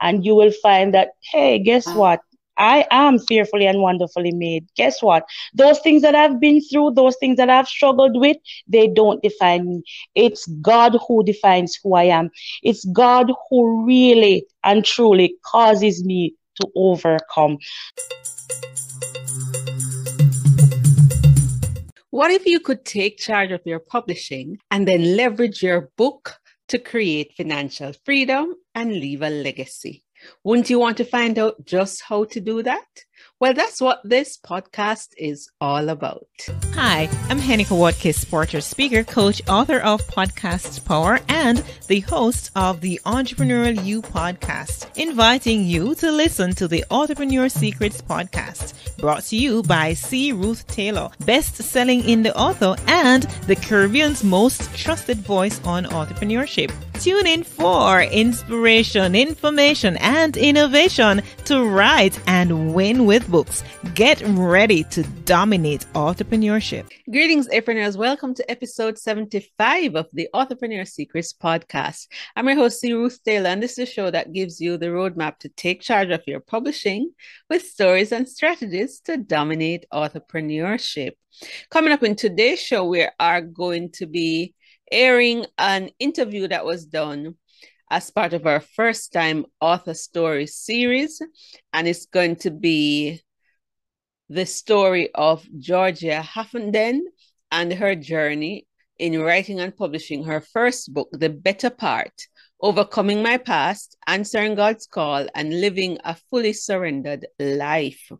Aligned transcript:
and 0.00 0.24
you 0.24 0.34
will 0.34 0.52
find 0.62 0.94
that, 0.94 1.10
hey, 1.32 1.58
guess 1.58 1.86
ah. 1.86 1.96
what? 1.96 2.20
I 2.58 2.86
am 2.90 3.20
fearfully 3.20 3.66
and 3.66 3.80
wonderfully 3.80 4.32
made. 4.32 4.66
Guess 4.76 5.00
what? 5.00 5.24
Those 5.54 5.78
things 5.78 6.02
that 6.02 6.16
I've 6.16 6.40
been 6.40 6.60
through, 6.60 6.94
those 6.94 7.16
things 7.20 7.36
that 7.36 7.48
I've 7.48 7.68
struggled 7.68 8.18
with, 8.18 8.36
they 8.66 8.88
don't 8.88 9.22
define 9.22 9.68
me. 9.68 9.82
It's 10.16 10.44
God 10.60 10.98
who 11.06 11.22
defines 11.22 11.78
who 11.82 11.94
I 11.94 12.04
am. 12.04 12.30
It's 12.64 12.84
God 12.86 13.30
who 13.48 13.86
really 13.86 14.44
and 14.64 14.84
truly 14.84 15.36
causes 15.46 16.04
me 16.04 16.34
to 16.60 16.68
overcome. 16.74 17.58
What 22.10 22.32
if 22.32 22.46
you 22.46 22.58
could 22.58 22.84
take 22.84 23.18
charge 23.18 23.52
of 23.52 23.60
your 23.64 23.78
publishing 23.78 24.58
and 24.72 24.88
then 24.88 25.16
leverage 25.16 25.62
your 25.62 25.90
book 25.96 26.40
to 26.68 26.78
create 26.78 27.34
financial 27.36 27.92
freedom 28.04 28.54
and 28.74 28.92
leave 28.92 29.22
a 29.22 29.30
legacy? 29.30 30.04
Wouldn't 30.44 30.70
you 30.70 30.78
want 30.78 30.96
to 30.98 31.04
find 31.04 31.38
out 31.38 31.64
just 31.64 32.02
how 32.02 32.24
to 32.24 32.40
do 32.40 32.62
that? 32.62 32.86
Well, 33.40 33.54
that's 33.54 33.80
what 33.80 34.00
this 34.02 34.36
podcast 34.36 35.10
is 35.16 35.48
all 35.60 35.90
about. 35.90 36.26
Hi, 36.74 37.08
I'm 37.28 37.38
Hennika 37.38 37.76
Watkis 37.78 38.28
Porter, 38.28 38.60
speaker, 38.60 39.04
coach, 39.04 39.40
author 39.48 39.78
of 39.78 40.04
Podcast 40.08 40.84
Power, 40.84 41.20
and 41.28 41.62
the 41.86 42.00
host 42.00 42.50
of 42.56 42.80
the 42.80 43.00
Entrepreneurial 43.06 43.84
You 43.84 44.02
podcast, 44.02 44.88
inviting 44.98 45.64
you 45.64 45.94
to 45.96 46.10
listen 46.10 46.52
to 46.56 46.66
the 46.66 46.84
Entrepreneur 46.90 47.48
Secrets 47.48 48.02
podcast, 48.02 48.74
brought 48.98 49.22
to 49.26 49.36
you 49.36 49.62
by 49.62 49.94
C. 49.94 50.32
Ruth 50.32 50.66
Taylor, 50.66 51.08
best-selling 51.24 52.02
indie 52.02 52.32
author 52.34 52.74
and 52.88 53.22
the 53.46 53.54
Caribbean's 53.54 54.24
most 54.24 54.74
trusted 54.74 55.18
voice 55.18 55.60
on 55.64 55.84
entrepreneurship. 55.84 56.72
Tune 57.00 57.28
in 57.28 57.44
for 57.44 58.02
inspiration, 58.02 59.14
information, 59.14 59.96
and 59.98 60.36
innovation 60.36 61.22
to 61.44 61.62
write 61.62 62.18
and 62.26 62.74
win 62.74 63.06
with 63.06 63.30
books. 63.30 63.62
Get 63.94 64.20
ready 64.24 64.82
to 64.84 65.04
dominate 65.24 65.86
entrepreneurship. 65.94 66.90
Greetings, 67.08 67.46
entrepreneurs. 67.50 67.96
Welcome 67.96 68.34
to 68.34 68.50
episode 68.50 68.98
75 68.98 69.94
of 69.94 70.08
the 70.12 70.28
Entrepreneur 70.34 70.84
Secrets 70.84 71.32
podcast. 71.32 72.08
I'm 72.34 72.48
your 72.48 72.56
host, 72.56 72.80
C. 72.80 72.92
Ruth 72.92 73.22
Taylor, 73.22 73.50
and 73.50 73.62
this 73.62 73.78
is 73.78 73.88
a 73.88 73.92
show 73.92 74.10
that 74.10 74.32
gives 74.32 74.60
you 74.60 74.76
the 74.76 74.86
roadmap 74.86 75.38
to 75.38 75.48
take 75.50 75.80
charge 75.80 76.10
of 76.10 76.24
your 76.26 76.40
publishing 76.40 77.12
with 77.48 77.62
stories 77.62 78.10
and 78.10 78.28
strategies 78.28 78.98
to 79.04 79.18
dominate 79.18 79.86
entrepreneurship. 79.92 81.12
Coming 81.70 81.92
up 81.92 82.02
in 82.02 82.16
today's 82.16 82.60
show, 82.60 82.84
we 82.84 83.06
are 83.20 83.40
going 83.40 83.92
to 83.92 84.06
be 84.06 84.54
airing 84.90 85.46
an 85.58 85.90
interview 85.98 86.48
that 86.48 86.64
was 86.64 86.86
done 86.86 87.34
as 87.90 88.10
part 88.10 88.32
of 88.32 88.46
our 88.46 88.60
first 88.60 89.12
time 89.12 89.46
author 89.60 89.94
story 89.94 90.46
series. 90.46 91.20
And 91.72 91.88
it's 91.88 92.06
going 92.06 92.36
to 92.36 92.50
be 92.50 93.22
the 94.28 94.46
story 94.46 95.10
of 95.14 95.46
Georgia 95.58 96.22
Haffenden 96.22 97.00
and 97.50 97.72
her 97.72 97.94
journey 97.94 98.66
in 98.98 99.20
writing 99.20 99.60
and 99.60 99.76
publishing 99.76 100.24
her 100.24 100.40
first 100.40 100.92
book, 100.92 101.08
The 101.12 101.30
Better 101.30 101.70
Part 101.70 102.12
Overcoming 102.60 103.22
My 103.22 103.38
Past, 103.38 103.96
Answering 104.06 104.56
God's 104.56 104.86
Call, 104.86 105.28
and 105.34 105.60
Living 105.60 105.98
a 106.04 106.16
Fully 106.28 106.52
Surrendered 106.52 107.26
Life. 107.38 108.10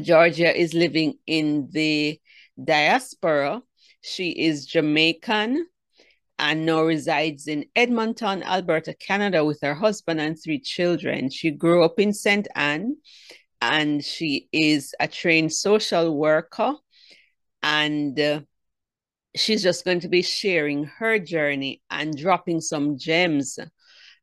Georgia 0.00 0.56
is 0.56 0.72
living 0.72 1.18
in 1.26 1.68
the 1.70 2.18
diaspora 2.62 3.60
she 4.02 4.30
is 4.30 4.66
Jamaican 4.66 5.66
and 6.38 6.66
now 6.66 6.82
resides 6.82 7.46
in 7.46 7.66
Edmonton, 7.76 8.42
Alberta, 8.42 8.94
Canada, 8.94 9.44
with 9.44 9.60
her 9.62 9.74
husband 9.74 10.20
and 10.20 10.36
three 10.36 10.58
children. 10.58 11.30
She 11.30 11.50
grew 11.50 11.84
up 11.84 12.00
in 12.00 12.12
St. 12.12 12.48
Ann 12.54 12.96
and 13.60 14.04
she 14.04 14.48
is 14.52 14.94
a 14.98 15.06
trained 15.06 15.52
social 15.52 16.16
worker. 16.16 16.74
And 17.62 18.18
uh, 18.18 18.40
she's 19.36 19.62
just 19.62 19.84
going 19.84 20.00
to 20.00 20.08
be 20.08 20.22
sharing 20.22 20.84
her 20.84 21.20
journey 21.20 21.80
and 21.90 22.16
dropping 22.16 22.60
some 22.60 22.98
gems 22.98 23.58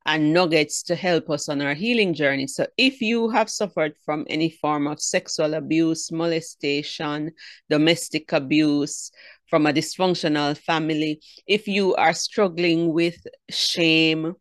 and 0.05 0.33
nuggets 0.33 0.83
to 0.83 0.95
help 0.95 1.29
us 1.29 1.49
on 1.49 1.61
our 1.61 1.73
healing 1.73 2.13
journey. 2.13 2.47
So, 2.47 2.67
if 2.77 3.01
you 3.01 3.29
have 3.29 3.49
suffered 3.49 3.93
from 4.05 4.25
any 4.29 4.49
form 4.49 4.87
of 4.87 5.01
sexual 5.01 5.53
abuse, 5.53 6.11
molestation, 6.11 7.31
domestic 7.69 8.31
abuse, 8.31 9.11
from 9.49 9.65
a 9.65 9.73
dysfunctional 9.73 10.57
family, 10.57 11.21
if 11.47 11.67
you 11.67 11.95
are 11.95 12.13
struggling 12.13 12.93
with 12.93 13.17
shame 13.49 14.33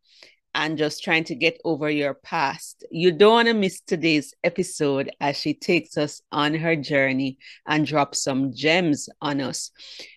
and 0.54 0.78
just 0.78 1.02
trying 1.02 1.24
to 1.24 1.34
get 1.34 1.58
over 1.64 1.88
your 1.88 2.14
past, 2.14 2.84
you 2.90 3.12
don't 3.12 3.32
want 3.32 3.48
to 3.48 3.54
miss 3.54 3.80
today's 3.80 4.34
episode 4.44 5.10
as 5.20 5.36
she 5.36 5.54
takes 5.54 5.96
us 5.96 6.20
on 6.32 6.54
her 6.54 6.76
journey 6.76 7.38
and 7.66 7.86
drops 7.86 8.22
some 8.22 8.52
gems 8.54 9.08
on 9.20 9.40
us. 9.40 9.70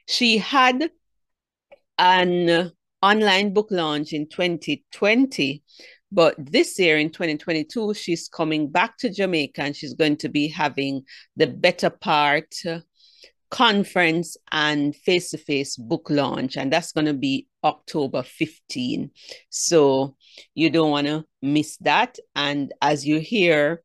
She 0.08 0.38
had 0.38 0.90
an 1.98 2.72
online 3.02 3.54
book 3.54 3.68
launch 3.72 4.14
in 4.14 4.28
2020 4.28 5.64
but 6.12 6.36
this 6.38 6.78
year 6.78 6.98
in 6.98 7.10
2022 7.10 7.94
she's 7.94 8.28
coming 8.28 8.70
back 8.70 8.98
to 8.98 9.10
jamaica 9.10 9.64
and 9.64 9.76
she's 9.76 9.94
going 9.94 10.16
to 10.16 10.30
be 10.30 10.48
having 10.48 11.04
the 11.36 11.48
better 11.48 11.90
part 11.90 12.54
conference 13.52 14.38
and 14.52 14.96
face-to-face 14.96 15.76
book 15.76 16.10
launch 16.10 16.56
and 16.56 16.72
that's 16.72 16.94
going 16.94 17.06
to 17.06 17.14
be 17.14 17.48
october 17.66 18.24
15 18.24 19.12
so 19.50 20.16
you 20.56 20.70
don't 20.70 20.90
want 20.90 21.06
to 21.06 21.26
miss 21.42 21.78
that. 21.78 22.18
And 22.36 22.74
as 22.82 23.06
you 23.06 23.20
hear 23.20 23.84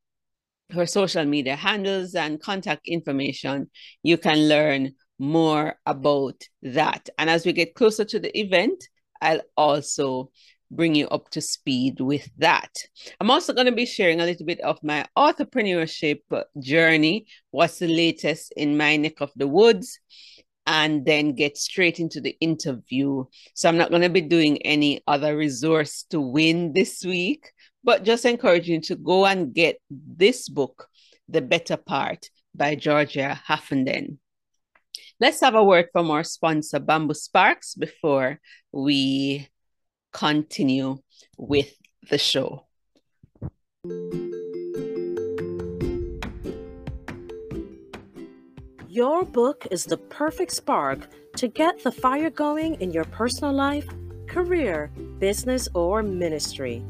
her 0.72 0.86
social 0.86 1.24
media 1.24 1.56
handles 1.56 2.14
and 2.14 2.40
contact 2.40 2.86
information 2.86 3.68
you 4.02 4.16
can 4.16 4.48
learn 4.48 4.92
more 5.18 5.76
about 5.86 6.40
that. 6.62 7.08
And 7.18 7.28
as 7.28 7.44
we 7.44 7.52
get 7.52 7.74
closer 7.74 8.04
to 8.04 8.18
the 8.18 8.38
event 8.38 8.82
i'll 9.20 9.40
also 9.56 10.30
bring 10.70 10.94
you 10.94 11.08
up 11.08 11.30
to 11.30 11.40
speed 11.40 12.00
with 12.00 12.28
that. 12.38 12.72
I'm 13.20 13.30
also 13.30 13.52
going 13.52 13.66
to 13.66 13.72
be 13.72 13.86
sharing 13.86 14.20
a 14.20 14.24
little 14.24 14.46
bit 14.46 14.60
of 14.60 14.82
my 14.82 15.06
entrepreneurship 15.16 16.20
journey, 16.58 17.26
what's 17.50 17.78
the 17.78 17.88
latest 17.88 18.52
in 18.56 18.76
my 18.76 18.96
neck 18.96 19.20
of 19.20 19.30
the 19.36 19.46
woods, 19.46 19.98
and 20.66 21.06
then 21.06 21.34
get 21.34 21.56
straight 21.56 22.00
into 22.00 22.20
the 22.20 22.36
interview. 22.40 23.24
So 23.54 23.68
I'm 23.68 23.76
not 23.76 23.90
going 23.90 24.02
to 24.02 24.08
be 24.08 24.20
doing 24.20 24.58
any 24.62 25.02
other 25.06 25.36
resource 25.36 26.04
to 26.10 26.20
win 26.20 26.72
this 26.72 27.04
week, 27.04 27.52
but 27.84 28.02
just 28.02 28.24
encouraging 28.24 28.74
you 28.74 28.80
to 28.82 28.96
go 28.96 29.26
and 29.26 29.54
get 29.54 29.78
this 29.90 30.48
book, 30.48 30.88
The 31.28 31.40
Better 31.40 31.76
Part 31.76 32.30
by 32.54 32.74
Georgia 32.74 33.40
Haffenden. 33.48 34.18
Let's 35.20 35.40
have 35.40 35.54
a 35.54 35.64
word 35.64 35.86
from 35.92 36.10
our 36.10 36.24
sponsor, 36.24 36.78
BambuSparks, 36.78 37.78
before 37.78 38.38
we 38.72 39.48
continue 40.16 40.96
with 41.36 41.76
the 42.08 42.16
show. 42.16 42.64
Your 48.88 49.26
book 49.26 49.66
is 49.70 49.84
the 49.84 49.98
perfect 50.08 50.52
spark 50.52 51.00
to 51.36 51.48
get 51.48 51.82
the 51.82 51.92
fire 51.92 52.30
going 52.30 52.80
in 52.80 52.92
your 52.92 53.04
personal 53.04 53.52
life, 53.52 53.86
career, 54.26 54.90
business, 55.18 55.68
or 55.74 56.02
ministry. 56.02 56.82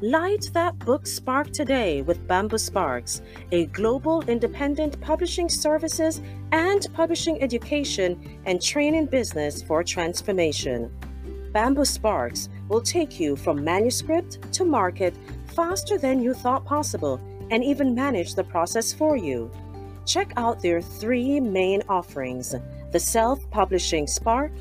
Light 0.00 0.50
that 0.52 0.76
book 0.80 1.06
spark 1.06 1.52
today 1.52 2.02
with 2.02 2.26
BambuSparks, 2.26 3.20
a 3.52 3.66
global 3.66 4.22
independent 4.22 5.00
publishing 5.00 5.48
services 5.48 6.20
and 6.50 6.88
publishing 6.94 7.40
education 7.40 8.40
and 8.44 8.60
training 8.60 9.06
business 9.06 9.62
for 9.62 9.84
transformation. 9.84 10.90
BambuSparks 11.52 12.48
will 12.68 12.80
take 12.80 13.20
you 13.20 13.36
from 13.36 13.62
manuscript 13.62 14.50
to 14.52 14.64
market 14.64 15.14
faster 15.54 15.98
than 15.98 16.22
you 16.22 16.32
thought 16.32 16.64
possible 16.64 17.20
and 17.50 17.62
even 17.62 17.94
manage 17.94 18.34
the 18.34 18.44
process 18.44 18.92
for 18.92 19.16
you. 19.16 19.50
Check 20.06 20.32
out 20.36 20.60
their 20.60 20.80
three 20.80 21.38
main 21.40 21.82
offerings 21.88 22.54
the 22.90 23.00
Self 23.00 23.48
Publishing 23.50 24.06
Spark, 24.06 24.52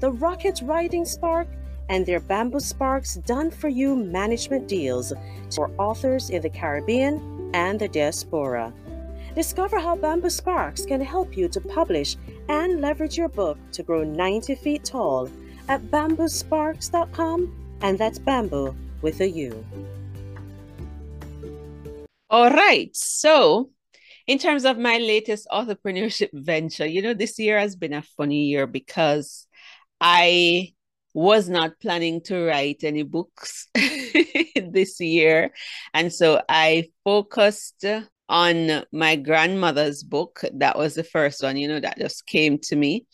the 0.00 0.12
Rocket 0.12 0.60
Writing 0.62 1.04
Spark, 1.04 1.48
and 1.88 2.04
their 2.04 2.20
BambuSparks 2.20 3.24
Done 3.26 3.50
For 3.50 3.68
You 3.68 3.96
management 3.96 4.68
deals 4.68 5.12
for 5.54 5.70
authors 5.78 6.30
in 6.30 6.42
the 6.42 6.50
Caribbean 6.50 7.50
and 7.54 7.80
the 7.80 7.88
diaspora. 7.88 8.72
Discover 9.34 9.78
how 9.78 9.96
BambuSparks 9.96 10.86
can 10.86 11.00
help 11.00 11.36
you 11.36 11.48
to 11.48 11.60
publish 11.60 12.16
and 12.48 12.80
leverage 12.80 13.16
your 13.16 13.28
book 13.28 13.58
to 13.72 13.82
grow 13.82 14.02
90 14.02 14.56
feet 14.56 14.84
tall 14.84 15.28
at 15.70 15.80
bambusparks.com, 15.82 17.78
and 17.80 17.96
that's 17.96 18.18
bamboo 18.18 18.74
with 19.02 19.20
a 19.20 19.30
U. 19.30 19.64
All 22.28 22.50
right. 22.50 22.90
So, 22.94 23.70
in 24.26 24.38
terms 24.38 24.64
of 24.64 24.78
my 24.78 24.98
latest 24.98 25.46
entrepreneurship 25.50 26.30
venture, 26.32 26.86
you 26.86 27.02
know, 27.02 27.14
this 27.14 27.38
year 27.38 27.58
has 27.58 27.76
been 27.76 27.92
a 27.92 28.02
funny 28.02 28.46
year 28.46 28.66
because 28.66 29.46
I 30.00 30.74
was 31.14 31.48
not 31.48 31.78
planning 31.80 32.20
to 32.22 32.44
write 32.46 32.82
any 32.82 33.04
books 33.04 33.68
this 33.74 35.00
year. 35.00 35.52
And 35.94 36.12
so 36.12 36.42
I 36.48 36.90
focused 37.04 37.84
on 38.28 38.84
my 38.92 39.16
grandmother's 39.16 40.02
book. 40.02 40.44
That 40.54 40.78
was 40.78 40.94
the 40.94 41.04
first 41.04 41.42
one, 41.42 41.56
you 41.56 41.66
know, 41.66 41.80
that 41.80 41.98
just 41.98 42.26
came 42.26 42.58
to 42.64 42.76
me. 42.76 43.06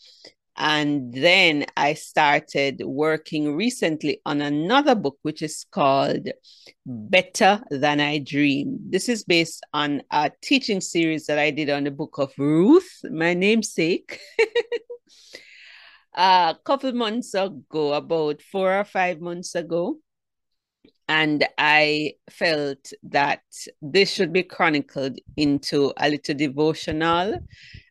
And 0.57 1.13
then 1.13 1.65
I 1.77 1.93
started 1.93 2.81
working 2.83 3.55
recently 3.55 4.21
on 4.25 4.41
another 4.41 4.95
book, 4.95 5.19
which 5.21 5.43
is 5.43 5.65
called 5.71 6.29
Better 6.85 7.61
Than 7.69 7.99
I 7.99 8.17
Dream. 8.17 8.79
This 8.89 9.07
is 9.07 9.23
based 9.23 9.63
on 9.73 10.01
a 10.09 10.31
teaching 10.41 10.81
series 10.81 11.27
that 11.27 11.37
I 11.37 11.51
did 11.51 11.69
on 11.69 11.83
the 11.83 11.91
book 11.91 12.17
of 12.17 12.33
Ruth, 12.39 13.01
my 13.03 13.35
namesake. 13.35 14.19
a 16.15 16.55
couple 16.65 16.91
months 16.93 17.35
ago, 17.35 17.93
about 17.93 18.41
four 18.41 18.79
or 18.79 18.83
five 18.83 19.21
months 19.21 19.53
ago. 19.53 19.99
And 21.07 21.47
I 21.57 22.13
felt 22.31 22.91
that 23.03 23.43
this 23.81 24.11
should 24.11 24.33
be 24.33 24.43
chronicled 24.43 25.19
into 25.37 25.93
a 25.97 26.09
little 26.09 26.35
devotional 26.35 27.39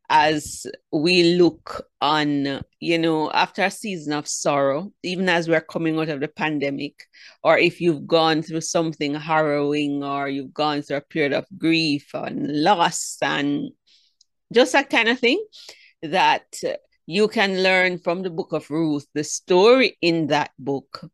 as 0.08 0.67
we 0.93 1.35
look 1.37 1.87
on, 2.00 2.62
you 2.81 2.99
know, 2.99 3.31
after 3.32 3.64
a 3.64 3.70
season 3.70 4.12
of 4.12 4.29
sorrow, 4.29 4.93
even 5.03 5.29
as 5.29 5.49
we're 5.49 5.61
coming 5.61 5.99
out 5.99 6.08
of 6.08 6.20
the 6.20 6.29
pandemic, 6.29 6.94
or 7.43 7.58
if 7.58 7.81
you've 7.81 8.06
gone 8.06 8.43
through 8.43 8.61
something 8.61 9.14
harrowing, 9.14 10.05
or 10.05 10.29
you've 10.29 10.55
gone 10.55 10.82
through 10.82 10.99
a 10.99 11.00
period 11.00 11.32
of 11.32 11.44
grief 11.58 12.11
and 12.14 12.62
loss, 12.62 13.19
and 13.20 13.70
just 14.53 14.73
that 14.73 14.91
kind 14.91 15.08
of 15.08 15.19
thing, 15.19 15.44
that 16.03 16.47
you 17.06 17.29
can 17.29 17.62
learn 17.62 17.99
from 17.99 18.23
the 18.23 18.31
book 18.31 18.52
of 18.52 18.70
Ruth, 18.70 19.06
the 19.14 19.25
story 19.25 19.97
in 20.00 20.29
that 20.29 20.50
book, 20.59 21.09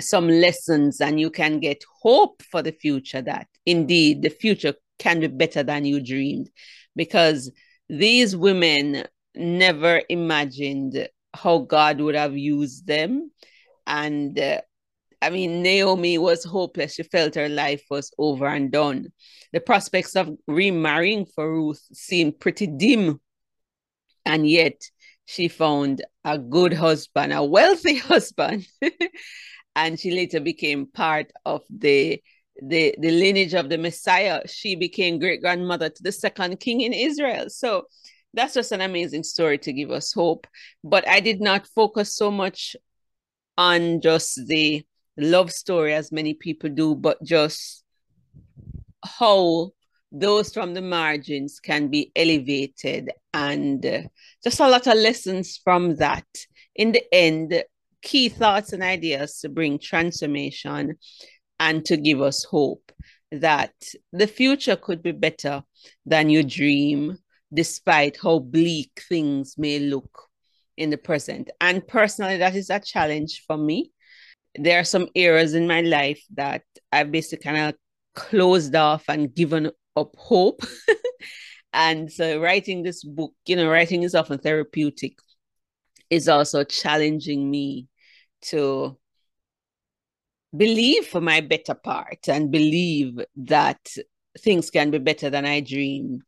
some 0.00 0.28
lessons, 0.28 1.00
and 1.00 1.20
you 1.20 1.30
can 1.30 1.60
get 1.60 1.84
hope 2.02 2.42
for 2.42 2.62
the 2.62 2.72
future 2.72 3.22
that 3.22 3.46
indeed 3.66 4.22
the 4.22 4.30
future 4.30 4.74
can 4.98 5.20
be 5.20 5.28
better 5.28 5.62
than 5.62 5.84
you 5.84 6.00
dreamed. 6.00 6.50
Because 6.96 7.52
these 7.88 8.36
women 8.36 9.04
never 9.34 10.02
imagined 10.08 11.08
how 11.34 11.58
God 11.58 12.00
would 12.00 12.14
have 12.14 12.36
used 12.36 12.86
them. 12.86 13.30
And 13.86 14.38
uh, 14.38 14.60
I 15.22 15.30
mean, 15.30 15.62
Naomi 15.62 16.18
was 16.18 16.44
hopeless. 16.44 16.94
She 16.94 17.02
felt 17.02 17.34
her 17.34 17.48
life 17.48 17.84
was 17.90 18.12
over 18.18 18.46
and 18.46 18.70
done. 18.70 19.08
The 19.52 19.60
prospects 19.60 20.16
of 20.16 20.30
remarrying 20.46 21.26
for 21.26 21.50
Ruth 21.50 21.82
seemed 21.92 22.38
pretty 22.38 22.66
dim 22.66 23.20
and 24.28 24.48
yet 24.48 24.82
she 25.24 25.48
found 25.48 26.04
a 26.24 26.38
good 26.38 26.72
husband, 26.72 27.32
a 27.32 27.42
wealthy 27.42 27.96
husband. 28.12 28.66
and 29.76 29.98
she 29.98 30.10
later 30.10 30.40
became 30.40 30.86
part 30.86 31.32
of 31.44 31.62
the 31.70 32.22
the 32.62 32.94
the 32.98 33.10
lineage 33.10 33.54
of 33.54 33.68
the 33.68 33.78
Messiah. 33.78 34.40
She 34.46 34.74
became 34.74 35.18
great 35.18 35.40
grandmother 35.40 35.88
to 35.88 36.02
the 36.02 36.12
second 36.12 36.60
king 36.60 36.80
in 36.82 36.92
Israel. 36.92 37.48
So 37.48 37.86
that's 38.34 38.54
just 38.54 38.72
an 38.72 38.80
amazing 38.80 39.24
story 39.24 39.58
to 39.58 39.72
give 39.72 39.90
us 39.90 40.12
hope. 40.12 40.46
But 40.84 41.08
I 41.08 41.20
did 41.20 41.40
not 41.40 41.66
focus 41.68 42.14
so 42.14 42.30
much 42.30 42.76
on 43.56 44.00
just 44.00 44.46
the 44.46 44.84
love 45.16 45.52
story 45.52 45.94
as 45.94 46.12
many 46.12 46.34
people 46.34 46.70
do, 46.70 46.94
but 46.94 47.22
just 47.24 47.84
how 49.04 49.70
those 50.12 50.52
from 50.52 50.74
the 50.74 50.82
margins 50.82 51.60
can 51.60 51.88
be 51.88 52.10
elevated 52.16 53.10
and 53.34 53.84
uh, 53.84 54.02
just 54.42 54.60
a 54.60 54.68
lot 54.68 54.86
of 54.86 54.96
lessons 54.96 55.60
from 55.62 55.96
that 55.96 56.26
in 56.74 56.92
the 56.92 57.02
end 57.12 57.62
key 58.00 58.28
thoughts 58.28 58.72
and 58.72 58.82
ideas 58.82 59.40
to 59.40 59.48
bring 59.48 59.78
transformation 59.78 60.96
and 61.60 61.84
to 61.84 61.96
give 61.96 62.20
us 62.20 62.44
hope 62.44 62.92
that 63.30 63.72
the 64.12 64.26
future 64.26 64.76
could 64.76 65.02
be 65.02 65.12
better 65.12 65.62
than 66.06 66.30
you 66.30 66.42
dream 66.42 67.18
despite 67.52 68.18
how 68.22 68.38
bleak 68.38 69.02
things 69.08 69.54
may 69.58 69.78
look 69.78 70.28
in 70.76 70.90
the 70.90 70.98
present 70.98 71.50
and 71.60 71.86
personally 71.86 72.36
that 72.36 72.54
is 72.54 72.70
a 72.70 72.78
challenge 72.78 73.44
for 73.46 73.56
me 73.56 73.90
there 74.54 74.78
are 74.80 74.84
some 74.84 75.08
areas 75.14 75.54
in 75.54 75.66
my 75.66 75.80
life 75.80 76.22
that 76.34 76.62
i've 76.92 77.10
basically 77.10 77.42
kind 77.42 77.68
of 77.68 77.74
closed 78.18 78.74
off 78.74 79.04
and 79.08 79.34
given 79.34 79.70
up 79.96 80.14
hope. 80.16 80.62
and 81.72 82.10
so 82.10 82.40
writing 82.40 82.82
this 82.82 83.04
book, 83.04 83.32
you 83.46 83.56
know, 83.56 83.68
writing 83.68 84.02
is 84.02 84.14
often 84.14 84.38
therapeutic, 84.38 85.18
is 86.10 86.28
also 86.28 86.64
challenging 86.64 87.50
me 87.50 87.86
to 88.42 88.96
believe 90.56 91.06
for 91.06 91.20
my 91.20 91.40
better 91.40 91.74
part 91.74 92.28
and 92.28 92.50
believe 92.50 93.20
that 93.36 93.78
things 94.38 94.70
can 94.70 94.90
be 94.90 94.98
better 94.98 95.30
than 95.30 95.44
I 95.44 95.60
dreamed 95.60 96.22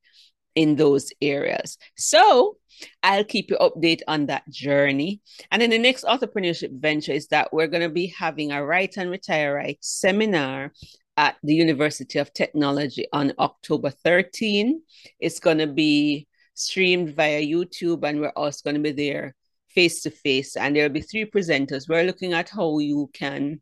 in 0.55 0.77
those 0.77 1.13
areas. 1.23 1.79
So 1.97 2.57
I'll 3.03 3.25
keep 3.25 3.51
you 3.51 3.57
updated 3.59 4.03
on 4.09 4.27
that 4.27 4.49
journey. 4.51 5.21
And 5.51 5.63
then 5.63 5.71
the 5.71 5.79
next 5.79 6.05
entrepreneurship 6.05 6.81
venture 6.81 7.13
is 7.13 7.29
that 7.29 7.53
we're 7.53 7.67
going 7.67 7.83
to 7.83 7.95
be 7.95 8.09
having 8.19 8.53
a 8.53 8.65
Write 8.65 8.97
and 8.97 9.11
Retire 9.11 9.55
Right 9.55 9.79
seminar 9.81 10.73
at 11.17 11.37
the 11.43 11.55
University 11.55 12.19
of 12.19 12.33
Technology 12.33 13.07
on 13.13 13.33
October 13.39 13.91
13. 13.91 14.83
It's 15.19 15.41
going 15.41 15.59
to 15.59 15.67
be 15.67 16.27
streamed 16.55 17.15
via 17.15 17.43
YouTube, 17.43 18.05
and 18.05 18.21
we're 18.21 18.31
also 18.37 18.61
going 18.65 18.83
to 18.83 18.93
be 18.93 18.93
there 18.93 19.35
face 19.69 20.03
to 20.03 20.11
face. 20.11 20.57
And 20.57 20.75
there'll 20.75 20.93
be 20.93 21.01
three 21.01 21.25
presenters. 21.25 21.89
We're 21.89 22.05
looking 22.05 22.33
at 22.33 22.49
how 22.49 22.79
you 22.79 23.11
can 23.13 23.61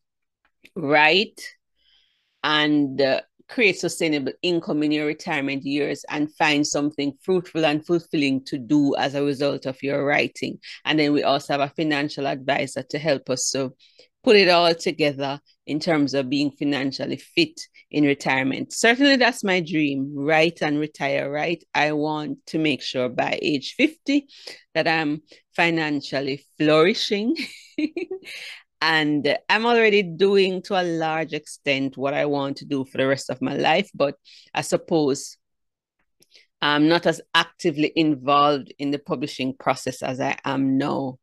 write 0.75 1.41
and 2.43 3.01
uh, 3.01 3.21
create 3.49 3.79
sustainable 3.79 4.33
income 4.43 4.83
in 4.83 4.93
your 4.93 5.07
retirement 5.07 5.65
years 5.65 6.05
and 6.11 6.35
find 6.35 6.67
something 6.67 7.13
fruitful 7.23 7.65
and 7.65 7.85
fulfilling 7.85 8.45
to 8.45 8.59
do 8.59 8.95
as 8.97 9.15
a 9.15 9.25
result 9.25 9.67
of 9.67 9.83
your 9.83 10.05
writing. 10.05 10.59
And 10.85 10.99
then 10.99 11.13
we 11.13 11.23
also 11.23 11.55
have 11.55 11.61
a 11.61 11.75
financial 11.75 12.27
advisor 12.27 12.83
to 12.83 12.99
help 12.99 13.31
us 13.31 13.47
so 13.47 13.75
put 14.23 14.37
it 14.37 14.49
all 14.49 14.75
together 14.75 15.41
in 15.67 15.81
terms 15.81 16.13
of 16.15 16.29
being 16.29 16.51
financially 16.51 17.17
fit 17.17 17.61
in 17.91 18.05
retirement. 18.05 18.73
Certainly, 18.73 19.17
that's 19.17 19.45
my 19.45 19.61
dream, 19.61 20.13
right? 20.15 20.57
And 20.61 20.79
retire, 20.79 21.31
right? 21.31 21.63
I 21.75 21.93
want 21.93 22.45
to 22.49 22.59
make 22.59 22.83
sure 22.83 23.09
by 23.09 23.39
age 23.41 23.75
50 23.77 24.27
that 24.75 24.87
I'm 24.87 25.23
financially 25.57 26.45
flourishing. 26.59 27.37
and 28.81 29.37
I'm 29.49 29.67
already 29.67 30.03
doing 30.03 30.63
to 30.63 30.81
a 30.81 30.85
large 30.85 31.33
extent 31.33 31.97
what 31.97 32.15
I 32.15 32.27
want 32.27 32.59
to 32.59 32.65
do 32.65 32.85
for 32.85 32.99
the 32.99 33.07
rest 33.07 33.31
of 33.31 33.43
my 33.43 33.55
life. 33.55 33.91
But 33.95 34.15
I 34.55 34.63
suppose 34.63 35.37
I'm 36.61 36.89
not 36.89 37.07
as 37.07 37.21
actively 37.35 37.93
involved 37.95 38.73
in 38.79 38.91
the 38.91 38.99
publishing 38.99 39.55
process 39.55 40.03
as 40.03 40.21
I 40.21 40.37
am 40.45 40.79
now. 40.79 41.19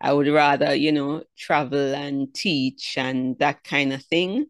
I 0.00 0.12
would 0.12 0.28
rather, 0.28 0.74
you 0.74 0.92
know, 0.92 1.24
travel 1.36 1.94
and 1.94 2.32
teach 2.32 2.96
and 2.96 3.38
that 3.38 3.64
kind 3.64 3.92
of 3.92 4.04
thing 4.04 4.46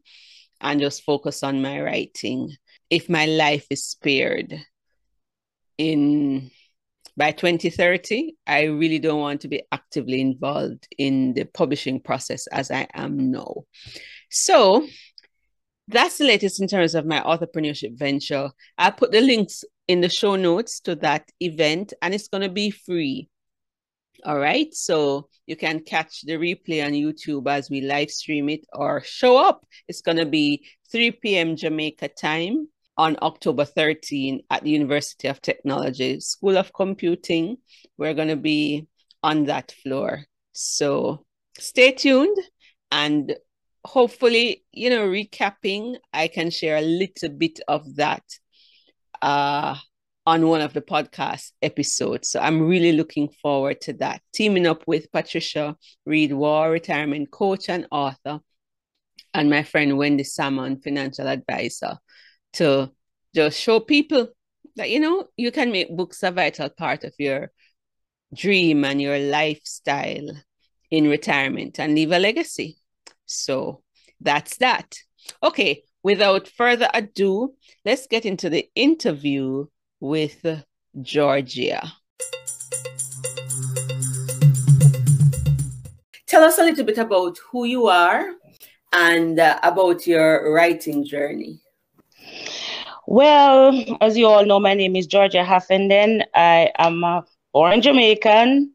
and 0.60 0.80
just 0.80 1.04
focus 1.04 1.42
on 1.42 1.62
my 1.62 1.80
writing. 1.80 2.54
If 2.90 3.08
my 3.08 3.26
life 3.26 3.66
is 3.70 3.84
spared 3.84 4.60
in 5.76 6.50
by 7.18 7.32
2030, 7.32 8.36
I 8.46 8.64
really 8.64 9.00
don't 9.00 9.20
want 9.20 9.40
to 9.40 9.48
be 9.48 9.64
actively 9.72 10.20
involved 10.20 10.86
in 10.96 11.34
the 11.34 11.44
publishing 11.44 12.00
process 12.00 12.46
as 12.46 12.70
I 12.70 12.86
am 12.94 13.32
now. 13.32 13.64
So 14.30 14.86
that's 15.88 16.18
the 16.18 16.26
latest 16.26 16.62
in 16.62 16.68
terms 16.68 16.94
of 16.94 17.06
my 17.06 17.20
entrepreneurship 17.20 17.98
venture. 17.98 18.50
I'll 18.78 18.92
put 18.92 19.10
the 19.10 19.20
links 19.20 19.64
in 19.88 20.00
the 20.00 20.08
show 20.08 20.36
notes 20.36 20.78
to 20.80 20.94
that 20.96 21.28
event 21.40 21.92
and 22.00 22.14
it's 22.14 22.28
going 22.28 22.42
to 22.42 22.48
be 22.48 22.70
free. 22.70 23.28
All 24.24 24.38
right. 24.38 24.72
So 24.72 25.28
you 25.46 25.56
can 25.56 25.80
catch 25.80 26.22
the 26.22 26.34
replay 26.34 26.84
on 26.84 26.92
YouTube 26.92 27.48
as 27.48 27.68
we 27.68 27.80
live 27.80 28.10
stream 28.10 28.48
it 28.48 28.64
or 28.72 29.02
show 29.04 29.38
up. 29.38 29.66
It's 29.88 30.02
going 30.02 30.18
to 30.18 30.26
be 30.26 30.66
3 30.92 31.12
p.m. 31.12 31.56
Jamaica 31.56 32.08
time 32.08 32.68
on 32.98 33.16
October 33.22 33.64
13 33.64 34.42
at 34.50 34.64
the 34.64 34.70
University 34.70 35.28
of 35.28 35.40
Technology 35.40 36.18
School 36.18 36.58
of 36.58 36.72
Computing. 36.72 37.56
We're 37.96 38.14
going 38.14 38.28
to 38.28 38.36
be 38.36 38.88
on 39.22 39.44
that 39.44 39.72
floor. 39.82 40.24
So 40.52 41.24
stay 41.58 41.92
tuned 41.92 42.36
and 42.90 43.36
hopefully, 43.84 44.64
you 44.72 44.90
know, 44.90 45.08
recapping, 45.08 45.96
I 46.12 46.26
can 46.26 46.50
share 46.50 46.76
a 46.76 46.82
little 46.82 47.30
bit 47.30 47.60
of 47.68 47.96
that 47.96 48.24
uh 49.22 49.76
on 50.26 50.46
one 50.46 50.60
of 50.60 50.74
the 50.74 50.82
podcast 50.82 51.52
episodes. 51.62 52.28
So 52.30 52.38
I'm 52.40 52.68
really 52.68 52.92
looking 52.92 53.30
forward 53.40 53.80
to 53.82 53.94
that. 53.94 54.20
Teaming 54.34 54.66
up 54.66 54.82
with 54.86 55.10
Patricia 55.10 55.74
Reed 56.04 56.34
War, 56.34 56.70
retirement 56.70 57.30
coach 57.30 57.70
and 57.70 57.86
author, 57.90 58.40
and 59.32 59.48
my 59.48 59.62
friend 59.62 59.96
Wendy 59.96 60.24
Salmon, 60.24 60.82
financial 60.82 61.26
advisor, 61.28 61.96
to 62.54 62.90
just 63.34 63.60
show 63.60 63.80
people 63.80 64.28
that 64.76 64.90
you 64.90 65.00
know 65.00 65.26
you 65.36 65.50
can 65.50 65.72
make 65.72 65.96
books 65.96 66.22
a 66.22 66.30
vital 66.30 66.68
part 66.68 67.04
of 67.04 67.12
your 67.18 67.50
dream 68.34 68.84
and 68.84 69.00
your 69.00 69.18
lifestyle 69.18 70.28
in 70.90 71.08
retirement 71.08 71.78
and 71.78 71.94
leave 71.94 72.12
a 72.12 72.18
legacy. 72.18 72.78
So 73.26 73.82
that's 74.20 74.56
that. 74.58 74.96
Okay, 75.42 75.82
without 76.02 76.48
further 76.48 76.88
ado, 76.94 77.54
let's 77.84 78.06
get 78.06 78.24
into 78.24 78.48
the 78.48 78.68
interview 78.74 79.66
with 80.00 80.64
Georgia. 81.02 81.82
Tell 86.26 86.44
us 86.44 86.58
a 86.58 86.62
little 86.62 86.84
bit 86.84 86.98
about 86.98 87.38
who 87.50 87.64
you 87.64 87.86
are 87.86 88.30
and 88.92 89.38
uh, 89.38 89.58
about 89.62 90.06
your 90.06 90.52
writing 90.52 91.04
journey. 91.04 91.60
Well, 93.06 93.72
as 94.00 94.16
you 94.16 94.26
all 94.26 94.44
know, 94.44 94.60
my 94.60 94.74
name 94.74 94.96
is 94.96 95.06
Georgia 95.06 95.44
Haffenden. 95.44 96.22
I 96.34 96.70
am 96.78 97.02
a 97.04 97.24
born 97.52 97.80
Jamaican. 97.82 98.72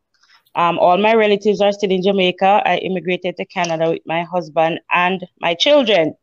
Um, 0.55 0.79
all 0.79 0.97
my 0.97 1.13
relatives 1.13 1.61
are 1.61 1.71
still 1.71 1.91
in 1.91 2.03
Jamaica. 2.03 2.61
I 2.65 2.77
immigrated 2.77 3.37
to 3.37 3.45
Canada 3.45 3.89
with 3.91 4.01
my 4.05 4.23
husband 4.23 4.79
and 4.91 5.25
my 5.39 5.53
children. 5.55 6.15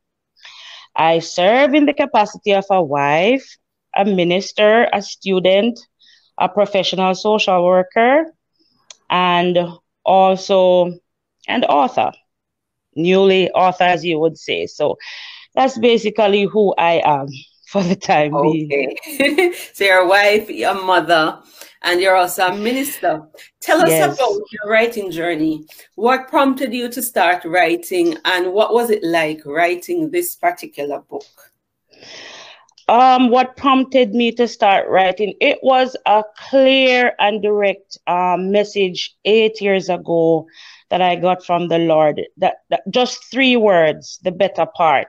I 0.97 1.19
serve 1.21 1.75
in 1.75 1.87
the 1.87 1.95
capacity 1.95 2.53
of 2.53 2.65
a 2.71 2.83
wife, 2.83 3.57
a 3.97 4.05
minister, 4.05 4.89
a 4.93 5.03
student, 5.03 5.79
a 6.39 6.49
professional 6.49 7.15
social 7.15 7.65
worker, 7.65 8.27
and 9.11 9.59
also 10.05 10.93
an 11.49 11.65
author, 11.65 12.13
newly 12.95 13.51
author, 13.51 13.85
as 13.85 14.05
you 14.05 14.19
would 14.19 14.39
say. 14.39 14.67
So 14.67 14.97
that's 15.55 15.79
basically 15.79 16.45
who 16.45 16.75
I 16.79 17.03
am 17.05 17.29
for 17.71 17.83
the 17.83 17.97
time 17.97 18.35
okay. 18.35 18.67
being. 19.07 19.55
so 19.73 19.85
you're 19.85 20.03
a 20.03 20.09
wife, 20.09 20.49
a 20.51 20.75
mother, 20.75 21.41
and 21.83 22.01
you're 22.01 22.17
also 22.17 22.49
a 22.49 22.57
minister. 22.57 23.23
Tell 23.61 23.81
us 23.81 23.89
yes. 23.89 24.15
about 24.15 24.41
your 24.53 24.71
writing 24.71 25.11
journey. 25.11 25.65
What 25.95 26.29
prompted 26.29 26.73
you 26.75 26.89
to 26.89 27.03
start 27.03 27.45
writing, 27.45 28.17
and 28.25 28.53
what 28.53 28.75
was 28.75 28.91
it 28.91 29.03
like 29.05 29.43
writing 29.47 30.11
this 30.11 30.35
particular 30.35 31.01
book? 31.01 31.25
Um, 32.89 33.31
what 33.31 33.57
prompted 33.57 34.15
me 34.15 34.33
to 34.33 34.49
start 34.49 34.89
writing? 34.89 35.35
It 35.41 35.61
was 35.63 35.97
a 36.07 36.25
clear 36.49 37.13
and 37.21 37.41
direct 37.41 37.99
um, 38.09 38.51
message 38.51 39.15
eight 39.25 39.61
years 39.61 39.89
ago 39.89 40.49
that 40.89 41.01
I 41.01 41.15
got 41.15 41.47
from 41.47 41.69
the 41.69 41.79
Lord. 41.79 42.21
That, 42.39 42.57
that 42.71 42.83
just 42.91 43.31
three 43.31 43.57
words, 43.57 44.19
the 44.25 44.33
better 44.33 44.67
part. 44.67 45.07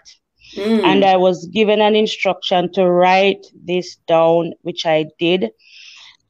Mm. 0.55 0.83
And 0.83 1.05
I 1.05 1.17
was 1.17 1.45
given 1.47 1.81
an 1.81 1.95
instruction 1.95 2.71
to 2.73 2.89
write 2.89 3.45
this 3.63 3.95
down, 4.07 4.53
which 4.61 4.85
I 4.85 5.05
did. 5.19 5.51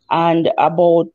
And 0.10 0.51
about 0.58 1.08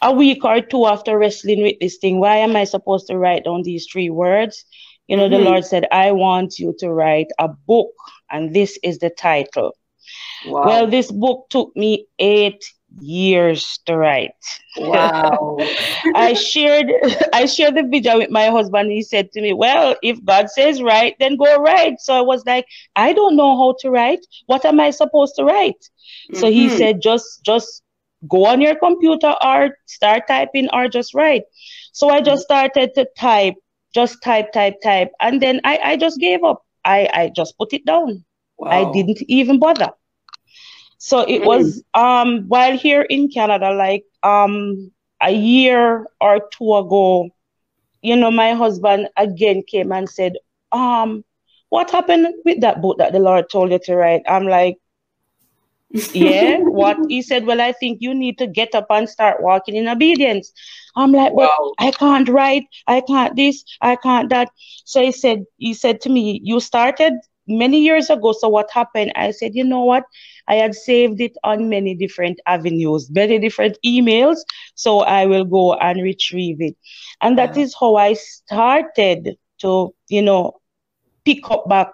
a 0.00 0.12
week 0.12 0.44
or 0.44 0.60
two 0.60 0.86
after 0.86 1.18
wrestling 1.18 1.62
with 1.62 1.76
this 1.80 1.98
thing, 1.98 2.20
why 2.20 2.36
am 2.36 2.56
I 2.56 2.64
supposed 2.64 3.08
to 3.08 3.18
write 3.18 3.44
down 3.44 3.62
these 3.62 3.86
three 3.90 4.10
words? 4.10 4.64
You 5.06 5.16
know, 5.16 5.28
mm-hmm. 5.28 5.44
the 5.44 5.50
Lord 5.50 5.64
said, 5.64 5.86
I 5.90 6.12
want 6.12 6.58
you 6.58 6.74
to 6.78 6.90
write 6.90 7.28
a 7.38 7.48
book, 7.48 7.94
and 8.30 8.54
this 8.54 8.78
is 8.82 8.98
the 8.98 9.10
title. 9.10 9.72
Wow. 10.46 10.66
Well, 10.66 10.86
this 10.86 11.10
book 11.10 11.48
took 11.50 11.74
me 11.76 12.06
eight 12.18 12.64
years 13.00 13.80
to 13.86 13.96
write. 13.96 14.32
Wow. 14.76 15.58
I 16.14 16.34
shared 16.34 16.90
I 17.32 17.46
shared 17.46 17.76
the 17.76 17.82
video 17.82 18.18
with 18.18 18.30
my 18.30 18.46
husband. 18.46 18.90
He 18.90 19.02
said 19.02 19.32
to 19.32 19.40
me, 19.40 19.52
Well, 19.52 19.96
if 20.02 20.22
God 20.24 20.50
says 20.50 20.82
write, 20.82 21.16
then 21.18 21.36
go 21.36 21.56
write. 21.56 22.00
So 22.00 22.14
I 22.14 22.20
was 22.20 22.44
like, 22.46 22.66
I 22.96 23.12
don't 23.12 23.36
know 23.36 23.56
how 23.56 23.76
to 23.80 23.90
write. 23.90 24.24
What 24.46 24.64
am 24.64 24.80
I 24.80 24.90
supposed 24.90 25.34
to 25.36 25.44
write? 25.44 25.80
Mm-hmm. 26.30 26.36
So 26.40 26.50
he 26.50 26.66
mm-hmm. 26.66 26.76
said, 26.76 27.02
just 27.02 27.44
just 27.44 27.82
go 28.28 28.46
on 28.46 28.60
your 28.60 28.74
computer 28.74 29.34
or 29.44 29.76
start 29.86 30.26
typing 30.26 30.68
or 30.72 30.88
just 30.88 31.14
write. 31.14 31.44
So 31.92 32.10
I 32.10 32.20
just 32.20 32.42
started 32.42 32.94
to 32.94 33.08
type 33.16 33.54
just 33.94 34.22
type, 34.22 34.52
type, 34.52 34.76
type. 34.82 35.10
And 35.20 35.40
then 35.42 35.60
I, 35.64 35.78
I 35.82 35.96
just 35.96 36.20
gave 36.20 36.44
up. 36.44 36.64
I, 36.84 37.08
I 37.12 37.32
just 37.34 37.56
put 37.58 37.72
it 37.72 37.84
down. 37.84 38.24
Wow. 38.56 38.70
I 38.70 38.92
didn't 38.92 39.22
even 39.28 39.58
bother. 39.58 39.90
So 40.98 41.20
it 41.20 41.42
was 41.44 41.82
um 41.94 42.44
while 42.48 42.76
here 42.76 43.02
in 43.02 43.28
Canada, 43.28 43.72
like 43.72 44.04
um 44.22 44.90
a 45.22 45.30
year 45.30 46.06
or 46.20 46.40
two 46.52 46.74
ago, 46.74 47.30
you 48.02 48.16
know, 48.16 48.30
my 48.30 48.52
husband 48.52 49.08
again 49.16 49.62
came 49.66 49.92
and 49.92 50.08
said, 50.08 50.34
um, 50.72 51.24
what 51.70 51.90
happened 51.90 52.28
with 52.44 52.60
that 52.60 52.80
book 52.80 52.98
that 52.98 53.12
the 53.12 53.18
Lord 53.18 53.50
told 53.50 53.72
you 53.72 53.78
to 53.84 53.96
write? 53.96 54.22
I'm 54.28 54.46
like, 54.46 54.76
yeah, 56.12 56.58
what 56.60 56.98
he 57.08 57.22
said, 57.22 57.46
well, 57.46 57.60
I 57.60 57.72
think 57.72 57.98
you 58.00 58.14
need 58.14 58.38
to 58.38 58.46
get 58.46 58.74
up 58.74 58.86
and 58.90 59.08
start 59.08 59.42
walking 59.42 59.76
in 59.76 59.88
obedience. 59.88 60.52
I'm 60.96 61.12
like, 61.12 61.34
but 61.34 61.50
wow. 61.50 61.72
I 61.78 61.90
can't 61.90 62.28
write, 62.28 62.64
I 62.86 63.00
can't 63.00 63.36
this, 63.36 63.64
I 63.80 63.96
can't 63.96 64.30
that. 64.30 64.50
So 64.84 65.02
he 65.02 65.12
said, 65.12 65.44
he 65.56 65.74
said 65.74 66.00
to 66.02 66.08
me, 66.08 66.40
you 66.42 66.60
started 66.60 67.14
many 67.48 67.80
years 67.80 68.10
ago. 68.10 68.32
So 68.32 68.48
what 68.48 68.70
happened? 68.70 69.12
I 69.16 69.30
said, 69.32 69.54
you 69.54 69.64
know 69.64 69.84
what? 69.84 70.04
I 70.48 70.56
had 70.56 70.74
saved 70.74 71.20
it 71.20 71.36
on 71.44 71.68
many 71.68 71.94
different 71.94 72.40
avenues, 72.46 73.10
many 73.10 73.38
different 73.38 73.78
emails. 73.84 74.38
So 74.74 75.00
I 75.00 75.26
will 75.26 75.44
go 75.44 75.74
and 75.74 76.02
retrieve 76.02 76.60
it. 76.60 76.76
And 77.20 77.38
that 77.38 77.56
yeah. 77.56 77.62
is 77.64 77.76
how 77.78 77.96
I 77.96 78.14
started 78.14 79.36
to, 79.60 79.94
you 80.08 80.22
know, 80.22 80.60
pick 81.24 81.50
up 81.50 81.68
back 81.68 81.88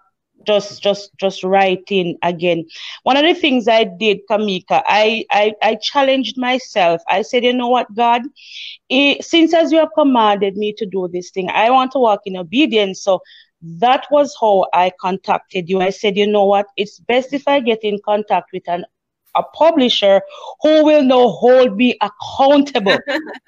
just 0.47 0.83
just 0.83 1.11
just 1.19 1.43
writing 1.43 2.17
again 2.23 2.65
one 3.03 3.17
of 3.17 3.25
the 3.25 3.35
things 3.35 3.67
i 3.69 3.85
did 3.85 4.19
kamika 4.31 4.83
i 4.87 5.25
i, 5.31 5.53
I 5.63 5.77
challenged 5.77 6.39
myself 6.39 7.01
i 7.09 7.23
said 7.23 7.45
you 7.45 7.53
know 7.55 7.69
what 7.69 7.95
god 7.95 8.23
it, 8.89 9.25
since 9.25 9.55
as 9.55 9.73
you 9.73 9.79
have 9.79 9.91
commanded 9.95 10.57
me 10.57 10.75
to 10.79 10.87
do 10.87 11.09
this 11.13 11.31
thing 11.31 11.49
i 11.51 11.71
want 11.71 11.93
to 11.93 11.99
walk 11.99 12.21
in 12.27 12.37
obedience 12.37 13.03
so 13.03 13.21
that 13.79 14.07
was 14.11 14.37
how 14.41 14.67
i 14.73 14.91
contacted 15.01 15.69
you 15.69 15.81
i 15.81 15.91
said 15.91 16.17
you 16.17 16.27
know 16.27 16.45
what 16.45 16.67
it's 16.77 16.99
best 17.01 17.33
if 17.33 17.47
i 17.49 17.61
get 17.61 17.83
in 17.83 17.99
contact 18.05 18.51
with 18.53 18.69
an 18.69 18.85
a 19.37 19.43
publisher 19.43 20.21
who 20.61 20.85
will 20.85 21.03
now 21.03 21.29
hold 21.29 21.77
me 21.77 21.99
accountable 22.01 22.99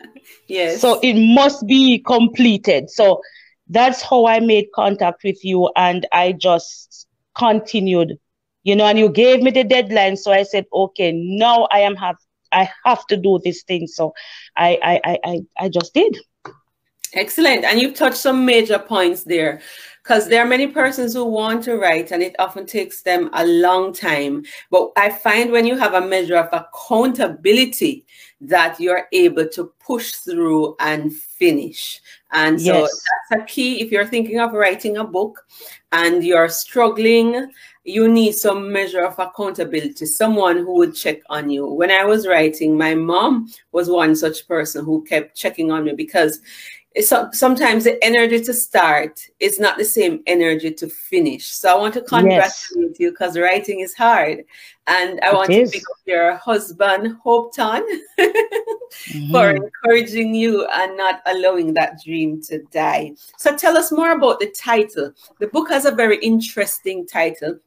yes 0.49 0.81
so 0.81 0.99
it 1.01 1.15
must 1.15 1.67
be 1.67 1.99
completed 1.99 2.91
so 2.91 3.21
that's 3.69 4.03
how 4.03 4.27
I 4.27 4.41
made 4.41 4.67
contact 4.75 5.25
with 5.25 5.45
you. 5.45 5.71
And 5.77 6.07
I 6.13 6.33
just 6.33 7.07
continued, 7.37 8.19
you 8.63 8.77
know, 8.77 8.87
and 8.87 8.99
you 8.99 9.09
gave 9.09 9.43
me 9.43 9.51
the 9.51 9.65
deadline. 9.65 10.17
So 10.17 10.33
I 10.33 10.45
said, 10.45 10.67
okay, 10.73 11.13
now 11.13 11.69
I 11.71 11.81
am 11.81 11.97
have 11.97 12.17
I 12.53 12.71
have 12.85 13.07
to 13.09 13.17
do 13.17 13.41
this 13.43 13.63
thing. 13.65 13.87
So 13.87 14.15
I 14.57 14.79
I 15.05 15.19
I 15.25 15.41
I 15.59 15.69
just 15.69 15.95
did. 15.95 16.17
Excellent. 17.13 17.65
And 17.65 17.81
you've 17.81 17.95
touched 17.95 18.17
some 18.17 18.45
major 18.45 18.79
points 18.79 19.25
there 19.25 19.61
because 20.07 20.29
there 20.29 20.41
are 20.41 20.47
many 20.47 20.69
persons 20.69 21.15
who 21.15 21.25
want 21.25 21.65
to 21.65 21.79
write 21.79 22.13
and 22.13 22.23
it 22.23 22.37
often 22.39 22.65
takes 22.65 23.03
them 23.03 23.29
a 23.33 23.45
long 23.45 23.93
time. 23.93 24.45
But 24.71 24.93
I 24.97 25.11
find 25.11 25.51
when 25.51 25.67
you 25.67 25.77
have 25.77 25.95
a 25.95 26.07
measure 26.07 26.37
of 26.37 26.49
accountability, 26.53 28.07
that 28.41 28.79
you're 28.79 29.09
able 29.13 29.49
to 29.49 29.73
push 29.85 30.13
through 30.13 30.77
and 30.79 31.13
finish. 31.13 32.01
And 32.33 32.61
so 32.61 32.81
yes. 32.81 33.03
that's 33.31 33.43
a 33.43 33.47
key. 33.47 33.81
If 33.81 33.91
you're 33.91 34.07
thinking 34.07 34.39
of 34.39 34.53
writing 34.53 34.99
a 34.99 35.05
book 35.05 35.45
and 35.91 36.23
you're 36.23 36.51
struggling, 36.51 37.51
you 37.83 38.07
need 38.07 38.33
some 38.33 38.71
measure 38.71 39.05
of 39.05 39.19
accountability, 39.19 40.07
someone 40.07 40.59
who 40.59 40.75
would 40.75 40.95
check 40.95 41.21
on 41.31 41.51
you. 41.51 41.67
When 41.67 41.91
I 41.91 42.05
was 42.05 42.29
writing, 42.29 42.77
my 42.77 42.95
mom 42.95 43.49
was 43.73 43.89
one 43.89 44.15
such 44.15 44.47
person 44.47 44.85
who 44.85 45.03
kept 45.05 45.37
checking 45.37 45.73
on 45.73 45.85
me 45.85 45.95
because 45.95 46.41
so, 47.03 47.29
sometimes 47.33 47.85
the 47.85 48.03
energy 48.03 48.41
to 48.41 48.55
start 48.55 49.21
is 49.39 49.61
not 49.61 49.77
the 49.77 49.85
same 49.85 50.23
energy 50.27 50.71
to 50.73 50.89
finish. 50.89 51.47
So 51.47 51.69
I 51.69 51.79
want 51.79 51.95
to 51.95 52.01
congratulate 52.01 52.91
yes. 52.91 53.01
you 53.01 53.11
because 53.11 53.39
writing 53.39 53.81
is 53.81 53.95
hard. 53.95 54.45
And 54.87 55.21
I 55.21 55.31
it 55.31 55.35
want 55.35 55.51
is. 55.51 55.71
to 55.71 55.79
pick 55.79 55.85
up 55.91 55.99
your 56.07 56.37
husband, 56.37 57.17
Hopeton, 57.25 57.83
mm-hmm. 58.19 59.31
for 59.31 59.51
encouraging 59.51 60.35
you 60.35 60.67
and 60.73 60.97
not 60.97 61.21
allowing 61.27 61.75
that 61.75 62.01
dream 62.03 62.41
to 62.45 62.63
die. 62.73 63.13
So 63.37 63.55
tell 63.57 63.77
us 63.77 63.93
more 63.93 64.13
about 64.13 64.41
the 64.41 64.51
title. 64.51 65.13
The 65.39 65.49
book 65.49 65.69
has 65.69 65.85
a 65.85 65.93
very 65.93 66.19
interesting 66.19 67.07
title, 67.07 67.59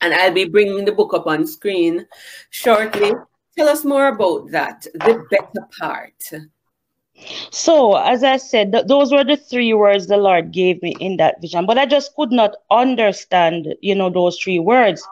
and 0.00 0.14
I'll 0.14 0.32
be 0.32 0.44
bringing 0.44 0.84
the 0.84 0.92
book 0.92 1.12
up 1.12 1.26
on 1.26 1.46
screen 1.46 2.06
shortly. 2.50 3.12
Tell 3.56 3.68
us 3.68 3.84
more 3.84 4.08
about 4.08 4.50
that, 4.52 4.86
the 4.94 5.24
better 5.28 5.66
part. 5.78 6.14
So, 7.50 7.94
as 7.96 8.22
I 8.24 8.36
said, 8.36 8.72
th- 8.72 8.86
those 8.86 9.12
were 9.12 9.24
the 9.24 9.36
three 9.36 9.72
words 9.72 10.06
the 10.06 10.16
Lord 10.16 10.52
gave 10.52 10.82
me 10.82 10.94
in 11.00 11.16
that 11.18 11.40
vision, 11.40 11.66
but 11.66 11.78
I 11.78 11.86
just 11.86 12.14
could 12.14 12.32
not 12.32 12.56
understand, 12.70 13.74
you 13.80 13.94
know, 13.94 14.10
those 14.10 14.38
three 14.38 14.58
words. 14.58 15.06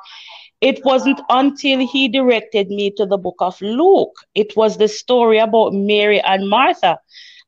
It 0.60 0.84
wasn't 0.84 1.20
until 1.28 1.78
He 1.86 2.08
directed 2.08 2.68
me 2.70 2.90
to 2.96 3.06
the 3.06 3.18
book 3.18 3.36
of 3.40 3.60
Luke. 3.60 4.14
It 4.34 4.56
was 4.56 4.76
the 4.78 4.88
story 4.88 5.38
about 5.38 5.72
Mary 5.74 6.20
and 6.20 6.48
Martha 6.48 6.98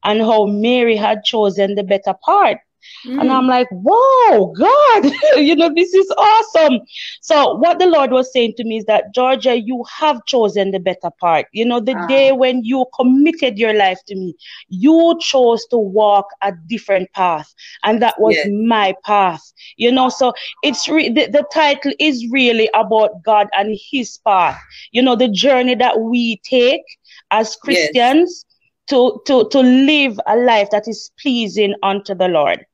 and 0.05 0.21
how 0.21 0.47
Mary 0.47 0.97
had 0.97 1.25
chosen 1.25 1.75
the 1.75 1.83
better 1.85 2.15
part. 2.25 2.59
Mm. 3.07 3.21
And 3.21 3.33
I'm 3.33 3.47
like, 3.47 3.69
whoa, 3.71 4.53
God, 4.53 5.13
you 5.37 5.57
know, 5.57 5.71
this 5.75 5.95
is 5.95 6.13
awesome. 6.17 6.81
So, 7.21 7.55
what 7.57 7.79
the 7.79 7.87
Lord 7.87 8.11
was 8.11 8.33
saying 8.33 8.55
to 8.57 8.65
me 8.65 8.79
is 8.79 8.85
that, 8.87 9.15
Georgia, 9.15 9.59
you 9.59 9.85
have 9.99 10.25
chosen 10.27 10.71
the 10.71 10.81
better 10.81 11.11
part. 11.19 11.47
You 11.53 11.65
know, 11.65 11.81
the 11.81 11.97
uh. 11.97 12.07
day 12.07 12.33
when 12.33 12.65
you 12.65 12.87
committed 12.95 13.59
your 13.59 13.73
life 13.73 13.99
to 14.09 14.15
me, 14.15 14.35
you 14.69 15.19
chose 15.21 15.67
to 15.69 15.79
walk 15.79 16.27
a 16.43 16.53
different 16.69 17.13
path. 17.13 17.53
And 17.85 18.03
that 18.03 18.21
was 18.21 18.35
yes. 18.35 18.49
my 18.51 18.95
path. 19.05 19.43
You 19.77 19.93
know, 19.93 20.09
so 20.09 20.33
it's 20.63 20.89
re- 20.89 21.09
the, 21.09 21.27
the 21.27 21.47
title 21.53 21.93
is 21.99 22.27
really 22.31 22.69
about 22.75 23.23
God 23.23 23.49
and 23.53 23.77
His 23.91 24.19
path. 24.19 24.61
You 24.93 25.03
know, 25.03 25.17
the 25.17 25.29
journey 25.29 25.75
that 25.77 26.01
we 26.01 26.41
take 26.45 26.83
as 27.31 27.57
Christians. 27.57 27.95
Yes. 27.95 28.45
To, 28.89 29.23
to, 29.27 29.49
to 29.51 29.61
live 29.61 30.19
a 30.27 30.37
life 30.37 30.71
that 30.71 30.89
is 30.89 31.13
pleasing 31.23 31.77
unto 31.81 32.13
the 32.13 32.27
Lord. 32.27 32.67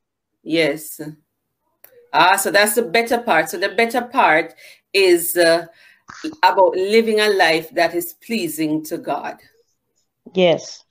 Yes. 0.46 1.00
Ah, 2.12 2.36
so 2.36 2.52
that's 2.52 2.76
the 2.76 2.82
better 2.82 3.18
part. 3.18 3.50
So 3.50 3.58
the 3.58 3.70
better 3.70 4.02
part 4.02 4.54
is 4.92 5.36
uh, 5.36 5.66
about 6.44 6.76
living 6.76 7.18
a 7.18 7.30
life 7.30 7.68
that 7.70 7.94
is 7.96 8.14
pleasing 8.24 8.84
to 8.84 8.96
God. 8.96 9.38
Yes. 10.34 10.84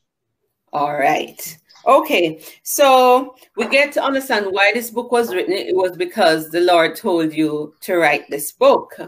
All 0.74 0.94
right. 0.94 1.58
Okay. 1.88 2.42
So 2.64 3.36
we 3.56 3.70
get 3.70 3.94
to 3.94 4.04
understand 4.04 4.48
why 4.50 4.74
this 4.74 4.92
book 4.92 5.10
was 5.10 5.34
written. 5.34 5.54
It 5.54 5.76
was 5.76 5.96
because 5.96 6.50
the 6.50 6.60
Lord 6.60 6.98
told 6.98 7.34
you 7.34 7.74
to 7.80 7.96
write 7.96 8.30
this 8.30 8.52
book. 8.52 9.00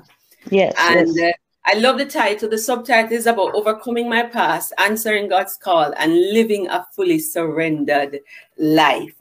Yes. 0.49 0.73
And 0.79 1.13
yes. 1.13 1.33
Uh, 1.33 1.37
I 1.65 1.77
love 1.79 1.97
the 1.97 2.05
title. 2.05 2.47
The 2.47 2.57
subtitle 2.57 3.11
is 3.11 3.25
about 3.25 3.53
overcoming 3.53 4.07
my 4.07 4.23
past, 4.23 4.71
answering 4.77 5.27
God's 5.27 5.57
call, 5.57 5.93
and 5.97 6.13
living 6.31 6.69
a 6.69 6.87
fully 6.95 7.19
surrendered 7.19 8.21
life. 8.57 9.19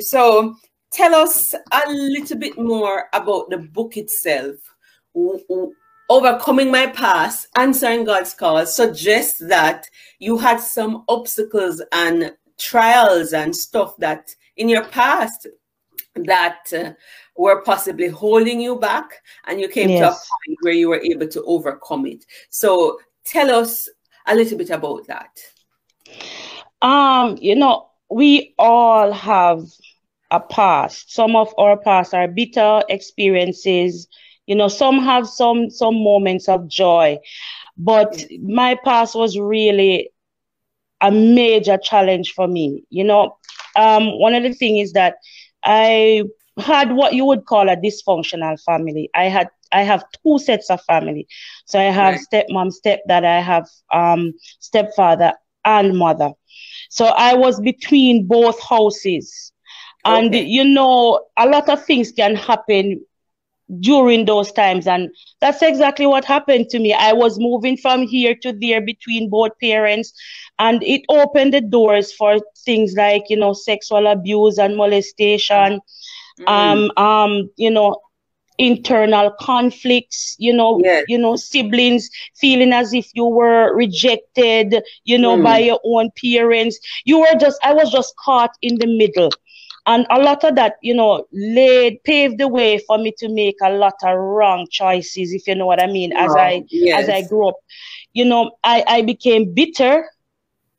So 0.00 0.56
tell 0.90 1.14
us 1.14 1.54
a 1.54 1.90
little 1.90 2.38
bit 2.38 2.58
more 2.58 3.06
about 3.12 3.50
the 3.50 3.58
book 3.58 3.96
itself. 3.96 4.56
Overcoming 6.10 6.70
my 6.70 6.86
past, 6.88 7.48
answering 7.56 8.04
God's 8.04 8.34
call 8.34 8.66
suggests 8.66 9.38
that 9.48 9.86
you 10.18 10.36
had 10.36 10.58
some 10.58 11.04
obstacles 11.08 11.82
and 11.92 12.32
trials 12.58 13.32
and 13.32 13.54
stuff 13.54 13.96
that 13.98 14.34
in 14.56 14.68
your 14.68 14.84
past 14.84 15.46
that 16.14 16.72
uh, 16.72 16.92
were 17.36 17.62
possibly 17.62 18.08
holding 18.08 18.60
you 18.60 18.76
back 18.76 19.22
and 19.46 19.60
you 19.60 19.68
came 19.68 19.90
yes. 19.90 20.00
to 20.00 20.06
a 20.06 20.10
point 20.10 20.58
where 20.60 20.72
you 20.72 20.88
were 20.88 21.00
able 21.00 21.26
to 21.26 21.42
overcome 21.44 22.06
it. 22.06 22.24
So 22.50 23.00
tell 23.24 23.50
us 23.50 23.88
a 24.26 24.34
little 24.34 24.58
bit 24.58 24.70
about 24.70 25.06
that. 25.06 25.36
Um, 26.82 27.36
you 27.40 27.56
know, 27.56 27.88
we 28.10 28.54
all 28.58 29.10
have 29.10 29.64
a 30.30 30.40
past. 30.40 31.12
Some 31.12 31.36
of 31.36 31.52
our 31.58 31.76
past 31.76 32.14
are 32.14 32.28
bitter 32.28 32.82
experiences. 32.88 34.08
You 34.46 34.56
know, 34.56 34.68
some 34.68 35.00
have 35.00 35.26
some 35.28 35.70
some 35.70 35.94
moments 36.02 36.48
of 36.48 36.68
joy, 36.68 37.18
but 37.76 38.24
my 38.42 38.76
past 38.84 39.14
was 39.14 39.38
really 39.38 40.10
a 41.00 41.10
major 41.10 41.76
challenge 41.78 42.32
for 42.32 42.46
me. 42.48 42.84
You 42.90 43.04
know, 43.04 43.36
um, 43.76 44.18
one 44.20 44.34
of 44.34 44.42
the 44.42 44.52
things 44.52 44.88
is 44.88 44.92
that 44.94 45.16
I 45.64 46.22
had 46.58 46.92
what 46.92 47.14
you 47.14 47.24
would 47.26 47.46
call 47.46 47.68
a 47.68 47.76
dysfunctional 47.76 48.60
family. 48.64 49.10
I 49.14 49.24
had 49.24 49.48
I 49.72 49.82
have 49.82 50.04
two 50.24 50.38
sets 50.38 50.70
of 50.70 50.80
family. 50.84 51.26
So 51.66 51.78
I 51.78 51.84
have 51.84 52.14
right. 52.14 52.20
stepmom, 52.20 52.72
stepdad, 52.72 53.24
I 53.24 53.40
have 53.40 53.66
um 53.92 54.34
stepfather 54.60 55.34
and 55.64 55.96
mother. 55.98 56.32
So 56.90 57.06
I 57.06 57.34
was 57.34 57.60
between 57.60 58.26
both 58.26 58.60
houses. 58.60 59.52
And 60.04 60.28
okay. 60.28 60.44
you 60.44 60.64
know, 60.64 61.26
a 61.36 61.46
lot 61.46 61.68
of 61.68 61.84
things 61.84 62.12
can 62.12 62.36
happen 62.36 63.04
during 63.80 64.26
those 64.26 64.52
times. 64.52 64.86
And 64.86 65.10
that's 65.40 65.62
exactly 65.62 66.06
what 66.06 66.24
happened 66.24 66.68
to 66.70 66.78
me. 66.78 66.92
I 66.92 67.12
was 67.12 67.38
moving 67.38 67.76
from 67.76 68.06
here 68.06 68.34
to 68.42 68.52
there 68.52 68.80
between 68.80 69.30
both 69.30 69.52
parents, 69.60 70.12
and 70.58 70.82
it 70.82 71.02
opened 71.08 71.54
the 71.54 71.60
doors 71.60 72.12
for 72.12 72.38
things 72.64 72.94
like, 72.94 73.24
you 73.28 73.36
know, 73.36 73.52
sexual 73.52 74.06
abuse 74.06 74.58
and 74.58 74.76
molestation. 74.76 75.80
Mm. 76.40 76.48
Um, 76.48 76.90
um, 76.96 77.50
you 77.56 77.70
know, 77.70 78.00
internal 78.58 79.32
conflicts 79.40 80.36
you 80.38 80.52
know 80.52 80.80
yes. 80.82 81.04
you 81.08 81.18
know 81.18 81.34
siblings 81.34 82.08
feeling 82.36 82.72
as 82.72 82.92
if 82.94 83.08
you 83.12 83.24
were 83.24 83.74
rejected 83.74 84.80
you 85.04 85.18
know 85.18 85.36
mm. 85.36 85.42
by 85.42 85.58
your 85.58 85.80
own 85.84 86.08
parents 86.22 86.78
you 87.04 87.18
were 87.18 87.34
just 87.40 87.58
i 87.64 87.72
was 87.72 87.90
just 87.90 88.14
caught 88.16 88.52
in 88.62 88.76
the 88.78 88.86
middle 88.86 89.28
and 89.86 90.06
a 90.10 90.18
lot 90.18 90.42
of 90.44 90.54
that 90.54 90.76
you 90.82 90.94
know 90.94 91.26
laid 91.32 92.02
paved 92.04 92.38
the 92.38 92.48
way 92.48 92.78
for 92.78 92.98
me 92.98 93.12
to 93.18 93.28
make 93.28 93.56
a 93.62 93.70
lot 93.70 93.94
of 94.02 94.16
wrong 94.16 94.66
choices 94.70 95.32
if 95.32 95.46
you 95.46 95.54
know 95.54 95.66
what 95.66 95.82
i 95.82 95.86
mean 95.86 96.12
as 96.16 96.34
i 96.36 96.62
yes. 96.68 97.02
as 97.02 97.08
i 97.08 97.26
grew 97.28 97.48
up 97.48 97.56
you 98.12 98.24
know 98.24 98.50
i 98.64 98.82
i 98.86 99.02
became 99.02 99.52
bitter 99.52 100.08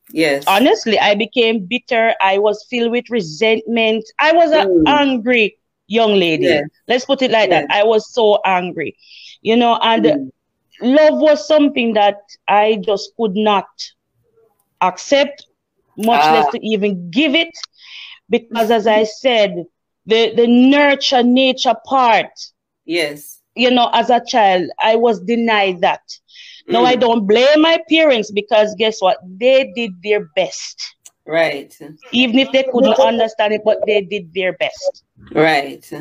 yes 0.09 0.43
honestly 0.47 0.99
i 0.99 1.15
became 1.15 1.65
bitter 1.65 2.13
i 2.21 2.37
was 2.37 2.65
filled 2.69 2.91
with 2.91 3.09
resentment 3.09 4.03
i 4.19 4.31
was 4.31 4.51
an 4.51 4.67
mm. 4.67 4.83
angry 4.87 5.57
young 5.87 6.13
lady 6.13 6.45
yes. 6.45 6.63
let's 6.87 7.05
put 7.05 7.21
it 7.21 7.31
like 7.31 7.49
yes. 7.49 7.65
that 7.67 7.75
i 7.75 7.83
was 7.83 8.11
so 8.11 8.39
angry 8.45 8.95
you 9.41 9.55
know 9.55 9.77
and 9.83 10.05
mm. 10.05 10.31
love 10.81 11.19
was 11.19 11.47
something 11.47 11.93
that 11.93 12.21
i 12.47 12.79
just 12.83 13.11
could 13.17 13.35
not 13.35 13.67
accept 14.81 15.47
much 15.97 16.21
ah. 16.23 16.33
less 16.33 16.51
to 16.51 16.59
even 16.65 17.09
give 17.09 17.35
it 17.35 17.55
because 18.29 18.71
as 18.71 18.87
I 18.87 19.03
said, 19.03 19.65
the, 20.05 20.33
the 20.35 20.47
nurture 20.47 21.23
nature 21.23 21.75
part. 21.85 22.31
Yes. 22.85 23.41
You 23.55 23.71
know, 23.71 23.89
as 23.93 24.09
a 24.09 24.23
child, 24.25 24.69
I 24.81 24.95
was 24.95 25.19
denied 25.21 25.81
that. 25.81 26.01
Mm. 26.67 26.73
No, 26.73 26.85
I 26.85 26.95
don't 26.95 27.25
blame 27.25 27.61
my 27.61 27.81
parents 27.89 28.31
because 28.31 28.75
guess 28.77 29.01
what? 29.01 29.17
They 29.23 29.71
did 29.75 29.91
their 30.03 30.29
best. 30.35 30.95
Right. 31.25 31.75
Even 32.11 32.37
if 32.37 32.51
they 32.51 32.63
couldn't 32.71 32.99
understand 32.99 33.53
it, 33.53 33.61
but 33.65 33.79
they 33.87 34.01
did 34.01 34.31
their 34.33 34.53
best. 34.53 35.03
Right. 35.31 35.91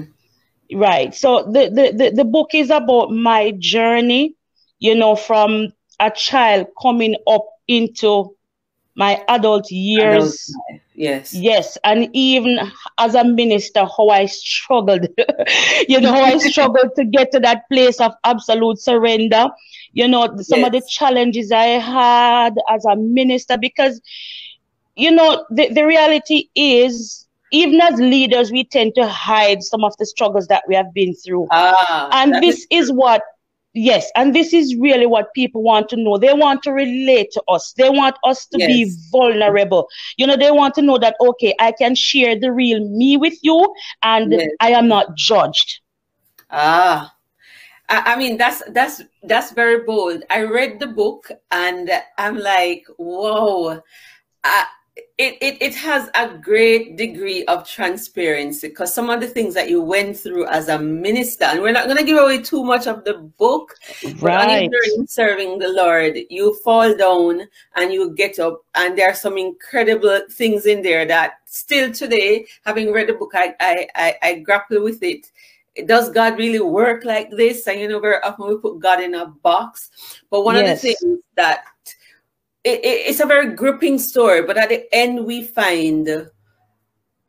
Right. 0.72 1.14
So 1.14 1.44
the, 1.44 1.70
the, 1.70 1.92
the, 1.96 2.10
the 2.16 2.24
book 2.24 2.50
is 2.52 2.70
about 2.70 3.10
my 3.10 3.52
journey, 3.58 4.34
you 4.80 4.94
know, 4.94 5.16
from 5.16 5.72
a 6.00 6.10
child 6.10 6.66
coming 6.80 7.16
up 7.26 7.46
into 7.68 8.36
my 8.96 9.22
adult 9.28 9.70
years. 9.70 10.52
Adult 10.68 10.82
yes. 10.94 11.34
Yes. 11.34 11.78
And 11.84 12.08
even 12.12 12.58
as 12.98 13.14
a 13.14 13.24
minister, 13.24 13.80
how 13.84 14.08
I 14.08 14.26
struggled, 14.26 15.06
you 15.88 16.00
know, 16.00 16.12
how 16.12 16.22
I 16.22 16.38
struggled 16.38 16.94
to 16.96 17.04
get 17.04 17.32
to 17.32 17.40
that 17.40 17.68
place 17.70 18.00
of 18.00 18.12
absolute 18.24 18.78
surrender. 18.78 19.48
You 19.92 20.08
know, 20.08 20.26
some 20.38 20.60
yes. 20.60 20.66
of 20.66 20.72
the 20.72 20.82
challenges 20.88 21.52
I 21.52 21.66
had 21.78 22.54
as 22.68 22.84
a 22.84 22.96
minister, 22.96 23.56
because, 23.56 24.00
you 24.96 25.10
know, 25.10 25.44
the, 25.50 25.72
the 25.72 25.86
reality 25.86 26.48
is, 26.54 27.26
even 27.52 27.80
as 27.80 28.00
leaders, 28.00 28.50
we 28.50 28.64
tend 28.64 28.94
to 28.96 29.06
hide 29.06 29.62
some 29.62 29.84
of 29.84 29.96
the 29.98 30.06
struggles 30.06 30.48
that 30.48 30.64
we 30.66 30.74
have 30.74 30.92
been 30.92 31.14
through. 31.14 31.46
Ah, 31.52 32.08
and 32.12 32.42
this 32.42 32.66
is, 32.70 32.88
is 32.88 32.92
what 32.92 33.22
Yes, 33.76 34.08
and 34.14 34.32
this 34.32 34.52
is 34.52 34.76
really 34.76 35.06
what 35.06 35.34
people 35.34 35.62
want 35.62 35.88
to 35.88 35.96
know. 35.96 36.16
They 36.16 36.32
want 36.32 36.62
to 36.62 36.72
relate 36.72 37.32
to 37.32 37.42
us. 37.48 37.74
They 37.76 37.90
want 37.90 38.16
us 38.24 38.46
to 38.46 38.58
yes. 38.58 38.68
be 38.68 38.96
vulnerable. 39.10 39.88
You 40.16 40.28
know, 40.28 40.36
they 40.36 40.52
want 40.52 40.74
to 40.76 40.82
know 40.82 40.96
that 40.98 41.16
okay, 41.20 41.54
I 41.58 41.72
can 41.72 41.96
share 41.96 42.38
the 42.38 42.52
real 42.52 42.88
me 42.88 43.16
with 43.16 43.36
you, 43.42 43.74
and 44.04 44.32
yes. 44.32 44.48
I 44.60 44.70
am 44.70 44.86
not 44.86 45.16
judged. 45.16 45.80
Ah, 46.50 47.12
I 47.88 48.16
mean 48.16 48.36
that's 48.36 48.62
that's 48.70 49.02
that's 49.24 49.50
very 49.50 49.84
bold. 49.84 50.22
I 50.30 50.44
read 50.44 50.78
the 50.78 50.86
book 50.86 51.30
and 51.50 51.90
I'm 52.16 52.38
like, 52.38 52.86
whoa. 52.96 53.82
I, 54.44 54.66
it, 55.16 55.38
it, 55.40 55.62
it 55.62 55.74
has 55.76 56.10
a 56.16 56.36
great 56.38 56.96
degree 56.96 57.44
of 57.44 57.68
transparency 57.68 58.68
because 58.68 58.92
some 58.92 59.10
of 59.10 59.20
the 59.20 59.28
things 59.28 59.54
that 59.54 59.70
you 59.70 59.80
went 59.80 60.16
through 60.16 60.46
as 60.46 60.68
a 60.68 60.76
minister, 60.76 61.44
and 61.44 61.62
we're 61.62 61.70
not 61.70 61.84
going 61.84 61.98
to 61.98 62.04
give 62.04 62.18
away 62.18 62.42
too 62.42 62.64
much 62.64 62.88
of 62.88 63.04
the 63.04 63.14
book, 63.14 63.76
right. 64.18 64.68
but 64.68 64.98
in 64.98 65.06
serving 65.06 65.60
the 65.60 65.68
Lord, 65.68 66.18
you 66.30 66.54
fall 66.64 66.96
down 66.96 67.42
and 67.76 67.92
you 67.92 68.12
get 68.14 68.40
up, 68.40 68.64
and 68.74 68.98
there 68.98 69.08
are 69.08 69.14
some 69.14 69.38
incredible 69.38 70.20
things 70.32 70.66
in 70.66 70.82
there 70.82 71.06
that 71.06 71.34
still 71.44 71.92
today, 71.92 72.46
having 72.64 72.92
read 72.92 73.08
the 73.08 73.14
book, 73.14 73.32
I, 73.34 73.54
I, 73.60 73.86
I, 73.94 74.14
I 74.20 74.34
grapple 74.40 74.82
with 74.82 75.00
it 75.02 75.30
does 75.86 76.08
God 76.10 76.38
really 76.38 76.60
work 76.60 77.04
like 77.04 77.30
this? 77.30 77.66
And 77.66 77.80
you 77.80 77.88
know, 77.88 77.98
very 77.98 78.22
often 78.22 78.46
we 78.46 78.56
put 78.58 78.78
God 78.78 79.02
in 79.02 79.14
a 79.14 79.26
box. 79.26 79.90
But 80.30 80.44
one 80.44 80.54
yes. 80.54 80.78
of 80.78 80.82
the 80.82 80.94
things 80.94 81.22
that 81.34 81.64
it, 82.64 82.80
it's 82.82 83.20
a 83.20 83.26
very 83.26 83.54
gripping 83.54 83.98
story, 83.98 84.42
but 84.42 84.56
at 84.56 84.70
the 84.70 84.92
end 84.94 85.24
we 85.24 85.44
find 85.44 86.30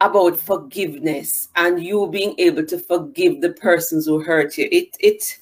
about 0.01 0.39
forgiveness 0.39 1.49
and 1.55 1.83
you 1.83 2.07
being 2.07 2.35
able 2.37 2.65
to 2.65 2.77
forgive 2.77 3.41
the 3.41 3.51
persons 3.53 4.05
who 4.05 4.19
hurt 4.21 4.57
you. 4.57 4.67
It 4.71 4.95
it 4.99 5.37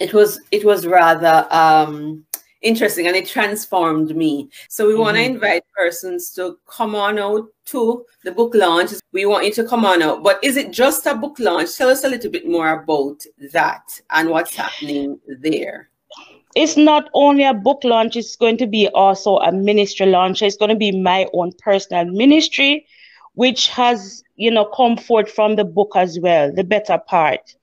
it 0.00 0.12
was 0.12 0.40
it 0.50 0.64
was 0.64 0.86
rather 0.86 1.46
um 1.50 2.24
interesting 2.62 3.06
and 3.06 3.14
it 3.14 3.28
transformed 3.28 4.16
me. 4.16 4.48
So 4.68 4.86
we 4.86 4.92
mm-hmm. 4.92 5.02
want 5.02 5.16
to 5.16 5.24
invite 5.24 5.64
persons 5.76 6.30
to 6.30 6.58
come 6.66 6.94
on 6.94 7.18
out 7.18 7.46
to 7.66 8.04
the 8.24 8.32
book 8.32 8.54
launch. 8.54 8.92
We 9.12 9.26
want 9.26 9.44
you 9.44 9.52
to 9.52 9.64
come 9.64 9.84
on 9.84 10.02
out. 10.02 10.22
But 10.22 10.42
is 10.42 10.56
it 10.56 10.72
just 10.72 11.06
a 11.06 11.14
book 11.14 11.38
launch? 11.38 11.76
Tell 11.76 11.90
us 11.90 12.04
a 12.04 12.08
little 12.08 12.30
bit 12.30 12.48
more 12.48 12.82
about 12.82 13.22
that 13.52 14.00
and 14.10 14.30
what's 14.30 14.56
happening 14.56 15.20
there. 15.26 15.90
It's 16.54 16.76
not 16.76 17.10
only 17.14 17.44
a 17.44 17.54
book 17.54 17.82
launch, 17.84 18.16
it's 18.16 18.36
going 18.36 18.58
to 18.58 18.66
be 18.66 18.88
also 18.88 19.38
a 19.38 19.52
ministry 19.52 20.06
launch. 20.06 20.42
It's 20.42 20.56
going 20.56 20.68
to 20.68 20.76
be 20.76 20.92
my 20.92 21.26
own 21.32 21.52
personal 21.58 22.04
ministry, 22.04 22.86
which 23.34 23.68
has, 23.68 24.22
you 24.36 24.50
know, 24.50 24.64
come 24.64 24.96
forth 24.96 25.30
from 25.30 25.56
the 25.56 25.64
book 25.64 25.92
as 25.96 26.18
well, 26.20 26.52
the 26.52 26.64
better 26.64 26.98
part. 26.98 27.54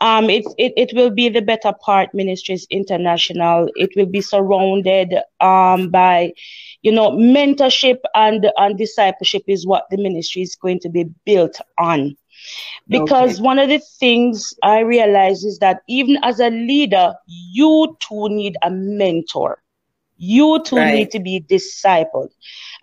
Um, 0.00 0.30
it, 0.30 0.44
it, 0.56 0.72
it 0.76 0.92
will 0.94 1.10
be 1.10 1.28
the 1.28 1.42
Better 1.42 1.74
Part 1.84 2.14
Ministries 2.14 2.66
International. 2.70 3.68
It 3.76 3.90
will 3.96 4.06
be 4.06 4.22
surrounded 4.22 5.14
um, 5.40 5.90
by, 5.90 6.32
you 6.80 6.90
know, 6.90 7.10
mentorship 7.10 7.98
and, 8.14 8.50
and 8.56 8.78
discipleship 8.78 9.42
is 9.46 9.66
what 9.66 9.84
the 9.90 9.98
ministry 9.98 10.40
is 10.40 10.56
going 10.56 10.80
to 10.80 10.88
be 10.88 11.04
built 11.26 11.60
on. 11.78 12.16
Because 12.88 13.34
okay. 13.34 13.42
one 13.42 13.58
of 13.58 13.68
the 13.68 13.80
things 13.98 14.54
I 14.62 14.80
realize 14.80 15.44
is 15.44 15.58
that 15.60 15.82
even 15.88 16.18
as 16.22 16.40
a 16.40 16.50
leader, 16.50 17.14
you 17.26 17.96
too 18.00 18.28
need 18.28 18.56
a 18.62 18.70
mentor. 18.70 19.62
You 20.16 20.62
too 20.64 20.76
right. 20.76 20.94
need 20.94 21.10
to 21.12 21.20
be 21.20 21.44
discipled. 21.48 22.30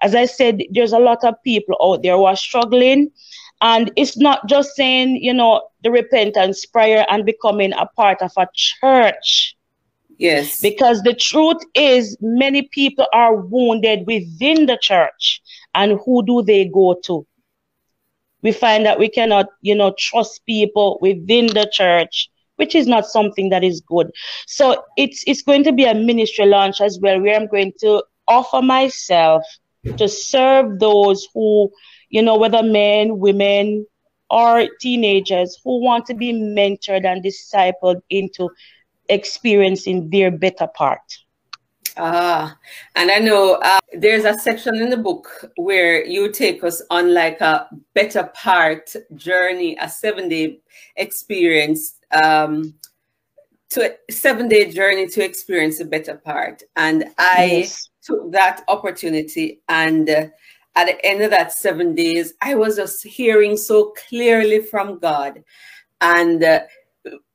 As 0.02 0.16
I 0.16 0.26
said, 0.26 0.64
there's 0.72 0.94
a 0.94 1.00
lot 1.00 1.24
of 1.24 1.36
people 1.44 1.78
out 1.82 2.02
there 2.02 2.16
who 2.16 2.26
are 2.26 2.36
struggling 2.36 3.12
and 3.62 3.92
it's 3.96 4.18
not 4.18 4.48
just 4.48 4.76
saying, 4.76 5.18
you 5.18 5.34
know, 5.34 5.68
the 5.84 5.92
repentance 5.92 6.66
prayer 6.66 7.06
and 7.10 7.26
becoming 7.26 7.74
a 7.74 7.88
part 7.96 8.22
of 8.22 8.32
a 8.38 8.48
church. 8.54 9.56
Yes. 10.18 10.62
Because 10.62 11.04
the 11.04 11.14
truth 11.14 11.62
is, 11.74 12.18
many 12.22 12.64
people 12.64 13.06
are 13.14 13.36
wounded 13.36 14.06
within 14.08 14.66
the 14.66 14.78
church. 14.82 15.42
And 15.76 16.00
who 16.06 16.26
do 16.26 16.42
they 16.42 16.66
go 16.66 17.00
to? 17.06 17.26
We 18.48 18.54
find 18.54 18.86
that 18.86 19.00
we 19.00 19.10
cannot, 19.10 19.48
you 19.62 19.76
know, 19.76 19.94
trust 19.98 20.46
people 20.46 21.00
within 21.02 21.48
the 21.48 21.70
church, 21.72 22.30
which 22.56 22.76
is 22.76 22.88
not 22.88 23.06
something 23.06 23.50
that 23.50 23.64
is 23.64 23.82
good. 23.82 24.08
So 24.48 24.84
it's 24.96 25.24
it's 25.28 25.42
going 25.42 25.64
to 25.66 25.74
be 25.74 25.86
a 25.86 25.94
ministry 25.94 26.46
launch 26.46 26.82
as 26.82 27.00
well, 27.02 27.22
where 27.22 27.36
I'm 27.36 27.48
going 27.48 27.74
to 27.84 28.04
offer 28.28 28.62
myself 28.62 29.44
to 29.98 30.08
serve 30.08 30.80
those 30.80 31.28
who 31.34 31.72
you 32.10 32.22
know, 32.22 32.38
whether 32.38 32.64
men, 32.64 33.20
women, 33.20 33.86
or 34.30 34.68
teenagers 34.80 35.60
who 35.64 35.82
want 35.82 36.06
to 36.08 36.14
be 36.14 36.34
mentored 36.34 37.06
and 37.06 37.24
discipled 37.24 38.02
into 38.10 38.50
experiencing 39.10 40.10
their 40.10 40.32
better 40.32 40.68
part. 40.68 41.02
Ah, 41.98 42.58
and 42.96 43.10
I 43.10 43.18
know 43.18 43.56
uh, 43.56 43.80
there's 43.94 44.26
a 44.26 44.38
section 44.38 44.76
in 44.76 44.90
the 44.90 44.98
book 44.98 45.28
where 45.56 46.06
you 46.06 46.32
take 46.32 46.64
us 46.64 46.82
on 46.90 47.14
like 47.14 47.42
a 47.42 47.68
better 47.94 48.26
part 48.34 48.96
journey, 49.16 49.78
a 49.82 49.90
seven 49.90 50.30
day 50.30 50.60
experience, 50.96 51.96
um, 52.12 52.76
to 53.70 53.92
a 53.92 54.12
seven 54.12 54.48
day 54.48 54.72
journey 54.72 55.08
to 55.08 55.24
experience 55.24 55.80
a 55.80 55.86
better 55.86 56.16
part. 56.16 56.64
And 56.76 57.06
I 57.18 57.46
yes. 57.46 57.90
took 58.04 58.32
that 58.32 58.64
opportunity 58.68 59.62
and 59.68 60.10
uh, 60.10 60.28
at 60.78 60.86
the 60.86 61.04
end 61.06 61.24
of 61.24 61.32
that 61.32 61.52
seven 61.52 61.96
days, 61.96 62.36
I 62.40 62.54
was 62.54 62.76
just 62.76 63.04
hearing 63.04 63.58
so 63.58 63.96
clearly 64.08 64.62
from 64.62 65.00
God. 65.00 65.44
And 66.02 66.44
uh, 66.44 66.62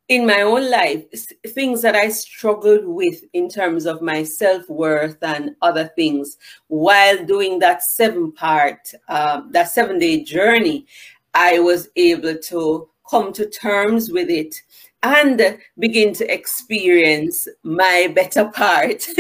in 0.09 0.27
my 0.27 0.43
own 0.43 0.71
life, 0.71 1.05
things 1.49 1.81
that 1.83 1.95
I 1.95 2.09
struggled 2.09 2.85
with 2.85 3.23
in 3.33 3.49
terms 3.49 3.87
of 3.87 4.03
my 4.03 4.23
self 4.23 4.69
worth 4.69 5.17
and 5.23 5.55
other 5.63 5.91
things 5.97 6.37
while 6.69 7.25
doing 7.25 7.59
that 7.61 7.83
seven 7.83 8.33
part, 8.33 8.93
um, 9.09 9.51
that 9.53 9.71
seven 9.71 9.99
day 9.99 10.23
journey, 10.23 10.87
I 11.35 11.61
was 11.61 11.89
able 11.97 12.37
to 12.37 12.89
come 13.09 13.33
to 13.35 13.49
terms 13.49 14.11
with 14.11 14.31
it 14.31 14.55
and 15.03 15.59
begin 15.79 16.15
to 16.15 16.33
experience 16.33 17.49
my 17.63 18.13
better 18.15 18.49
part. 18.49 19.07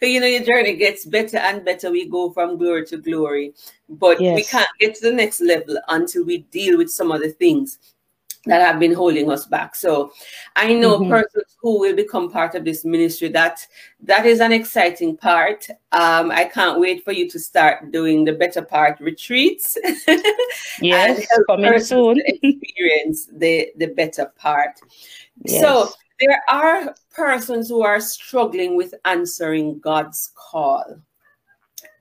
you 0.00 0.20
know, 0.20 0.26
your 0.26 0.44
journey 0.44 0.76
gets 0.76 1.04
better 1.04 1.38
and 1.38 1.64
better. 1.64 1.90
We 1.90 2.08
go 2.08 2.30
from 2.30 2.56
glory 2.56 2.86
to 2.86 2.98
glory, 2.98 3.54
but 3.88 4.20
yes. 4.20 4.36
we 4.36 4.44
can't 4.44 4.68
get 4.78 4.94
to 4.96 5.10
the 5.10 5.16
next 5.16 5.40
level 5.40 5.76
until 5.88 6.24
we 6.24 6.38
deal 6.38 6.78
with 6.78 6.90
some 6.90 7.10
of 7.10 7.20
the 7.20 7.30
things 7.30 7.78
that 8.46 8.60
have 8.60 8.78
been 8.78 8.92
holding 8.92 9.30
us 9.30 9.46
back. 9.46 9.74
So 9.74 10.12
I 10.56 10.72
know 10.74 10.98
mm-hmm. 10.98 11.10
persons 11.10 11.56
who 11.60 11.80
will 11.80 11.96
become 11.96 12.30
part 12.30 12.54
of 12.54 12.64
this 12.64 12.84
ministry 12.84 13.28
that 13.28 13.66
that 14.02 14.26
is 14.26 14.40
an 14.40 14.52
exciting 14.52 15.16
part. 15.16 15.66
Um, 15.92 16.30
I 16.30 16.44
can't 16.44 16.80
wait 16.80 17.04
for 17.04 17.12
you 17.12 17.28
to 17.30 17.38
start 17.38 17.90
doing 17.90 18.24
the 18.24 18.32
better 18.32 18.62
part 18.62 19.00
retreats. 19.00 19.78
yes, 20.80 21.26
coming 21.46 21.78
soon. 21.80 22.20
experience 22.26 23.28
the 23.32 23.70
the 23.76 23.86
better 23.86 24.32
part. 24.36 24.80
Yes. 25.44 25.62
So 25.62 25.90
there 26.20 26.42
are 26.48 26.94
persons 27.14 27.68
who 27.68 27.82
are 27.82 28.00
struggling 28.00 28.76
with 28.76 28.94
answering 29.04 29.78
God's 29.78 30.32
call, 30.34 30.84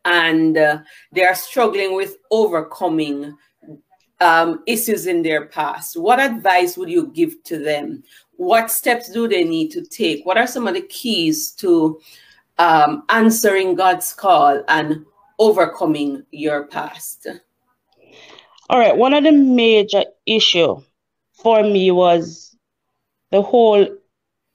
and 0.05 0.57
uh, 0.57 0.79
they 1.11 1.23
are 1.23 1.35
struggling 1.35 1.95
with 1.95 2.17
overcoming 2.31 3.35
um, 4.23 4.63
issues 4.65 5.05
in 5.05 5.21
their 5.21 5.45
past. 5.45 5.97
What 5.99 6.19
advice 6.19 6.77
would 6.77 6.89
you 6.89 7.07
give 7.07 7.43
to 7.43 7.59
them? 7.59 8.03
What 8.37 8.71
steps 8.71 9.09
do 9.09 9.27
they 9.27 9.43
need 9.43 9.69
to 9.71 9.85
take? 9.85 10.25
What 10.25 10.37
are 10.37 10.47
some 10.47 10.67
of 10.67 10.73
the 10.73 10.81
keys 10.81 11.51
to 11.51 11.99
um, 12.57 13.03
answering 13.09 13.75
God's 13.75 14.13
call 14.13 14.63
and 14.67 15.05
overcoming 15.37 16.23
your 16.31 16.67
past? 16.67 17.27
All 18.69 18.79
right. 18.79 18.95
One 18.95 19.13
of 19.13 19.23
the 19.23 19.31
major 19.31 20.05
issue 20.25 20.81
for 21.33 21.61
me 21.61 21.91
was 21.91 22.55
the 23.31 23.41
whole 23.41 23.85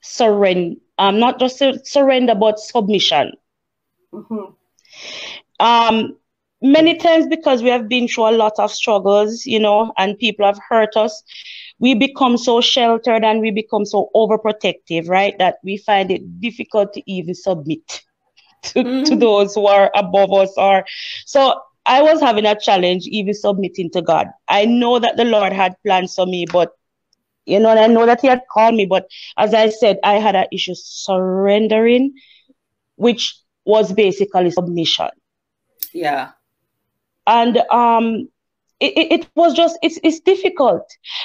surrender, 0.01 0.79
um, 0.97 1.19
not 1.19 1.39
just 1.39 1.61
surrender, 1.85 2.35
but 2.35 2.59
submission. 2.59 3.33
Mm-hmm. 4.11 4.53
Um, 5.59 6.17
many 6.61 6.97
times 6.97 7.27
because 7.27 7.63
we 7.63 7.69
have 7.69 7.87
been 7.87 8.07
through 8.07 8.29
a 8.29 8.35
lot 8.37 8.53
of 8.57 8.71
struggles, 8.71 9.45
you 9.45 9.59
know, 9.59 9.93
and 9.97 10.17
people 10.17 10.45
have 10.45 10.59
hurt 10.67 10.95
us, 10.95 11.23
we 11.79 11.93
become 11.93 12.37
so 12.37 12.61
sheltered 12.61 13.23
and 13.23 13.41
we 13.41 13.51
become 13.51 13.85
so 13.85 14.09
overprotective, 14.15 15.07
right? 15.07 15.37
That 15.39 15.57
we 15.63 15.77
find 15.77 16.11
it 16.11 16.39
difficult 16.39 16.93
to 16.93 17.11
even 17.11 17.35
submit 17.35 18.03
to, 18.63 18.83
mm-hmm. 18.83 19.03
to 19.05 19.15
those 19.15 19.55
who 19.55 19.67
are 19.67 19.91
above 19.95 20.33
us 20.33 20.53
or 20.57 20.85
so 21.25 21.61
I 21.85 22.03
was 22.03 22.21
having 22.21 22.45
a 22.45 22.59
challenge 22.59 23.07
even 23.07 23.33
submitting 23.33 23.89
to 23.91 24.01
God. 24.01 24.27
I 24.47 24.65
know 24.65 24.99
that 24.99 25.17
the 25.17 25.25
Lord 25.25 25.53
had 25.53 25.75
plans 25.83 26.13
for 26.13 26.27
me, 26.27 26.45
but 26.45 26.73
you 27.45 27.59
know, 27.59 27.69
and 27.69 27.79
I 27.79 27.87
know 27.87 28.05
that 28.05 28.21
he 28.21 28.27
had 28.27 28.43
called 28.51 28.75
me, 28.75 28.85
but 28.85 29.09
as 29.35 29.55
I 29.55 29.69
said, 29.69 29.97
I 30.03 30.15
had 30.15 30.35
an 30.35 30.45
issue 30.51 30.75
surrendering, 30.75 32.13
which 32.95 33.35
was 33.65 33.91
basically 33.91 34.51
submission. 34.51 35.09
Yeah. 35.93 36.31
And 37.29 37.59
um 37.71 38.29
it, 38.81 39.13
it 39.19 39.29
was 39.35 39.53
just 39.55 39.77
it's 39.83 39.99
it's 40.03 40.19
difficult 40.21 40.83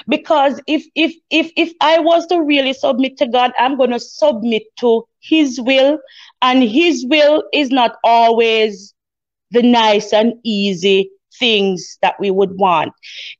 because 0.09 0.61
if 0.67 0.85
if 0.95 1.15
if 1.31 1.51
if 1.57 1.73
I 1.81 1.99
was 2.01 2.27
to 2.29 2.41
really 2.43 2.73
submit 2.73 3.17
to 3.19 3.27
God, 3.27 3.53
I'm 3.59 3.77
gonna 3.77 3.99
submit 4.01 4.65
to 4.81 5.05
his 5.21 5.61
will, 5.61 5.99
and 6.43 6.63
his 6.63 7.07
will 7.09 7.45
is 7.53 7.71
not 7.71 7.97
always 8.05 8.95
the 9.51 9.63
nice 9.63 10.13
and 10.13 10.35
easy 10.45 11.11
things 11.39 11.99
that 12.03 12.17
we 12.21 12.31
would 12.31 12.59
want. 12.59 12.93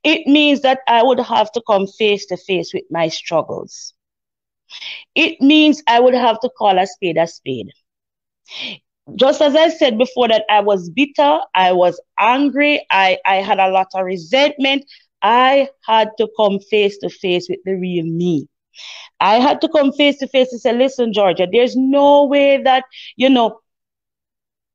It 0.03 0.27
means 0.27 0.61
that 0.61 0.79
I 0.87 1.03
would 1.03 1.19
have 1.19 1.51
to 1.53 1.61
come 1.67 1.87
face 1.87 2.25
to 2.27 2.37
face 2.37 2.73
with 2.73 2.85
my 2.91 3.07
struggles. 3.09 3.93
It 5.15 5.41
means 5.41 5.83
I 5.87 5.99
would 5.99 6.13
have 6.13 6.39
to 6.41 6.49
call 6.49 6.77
a 6.77 6.85
spade 6.87 7.17
a 7.17 7.27
spade. 7.27 7.71
Just 9.13 9.41
as 9.41 9.55
I 9.55 9.69
said 9.69 9.97
before, 9.97 10.27
that 10.27 10.45
I 10.49 10.61
was 10.61 10.89
bitter, 10.89 11.39
I 11.53 11.71
was 11.71 11.99
angry, 12.19 12.85
I, 12.91 13.17
I 13.25 13.35
had 13.35 13.59
a 13.59 13.69
lot 13.69 13.87
of 13.93 14.03
resentment. 14.05 14.85
I 15.21 15.69
had 15.85 16.09
to 16.17 16.27
come 16.37 16.59
face 16.59 16.97
to 16.99 17.09
face 17.09 17.47
with 17.49 17.59
the 17.65 17.73
real 17.75 18.05
me. 18.05 18.47
I 19.19 19.35
had 19.39 19.61
to 19.61 19.69
come 19.69 19.91
face 19.93 20.19
to 20.19 20.27
face 20.27 20.51
and 20.51 20.61
say, 20.61 20.73
listen, 20.73 21.13
Georgia, 21.13 21.47
there's 21.51 21.75
no 21.75 22.25
way 22.25 22.61
that, 22.63 22.83
you 23.15 23.29
know, 23.29 23.59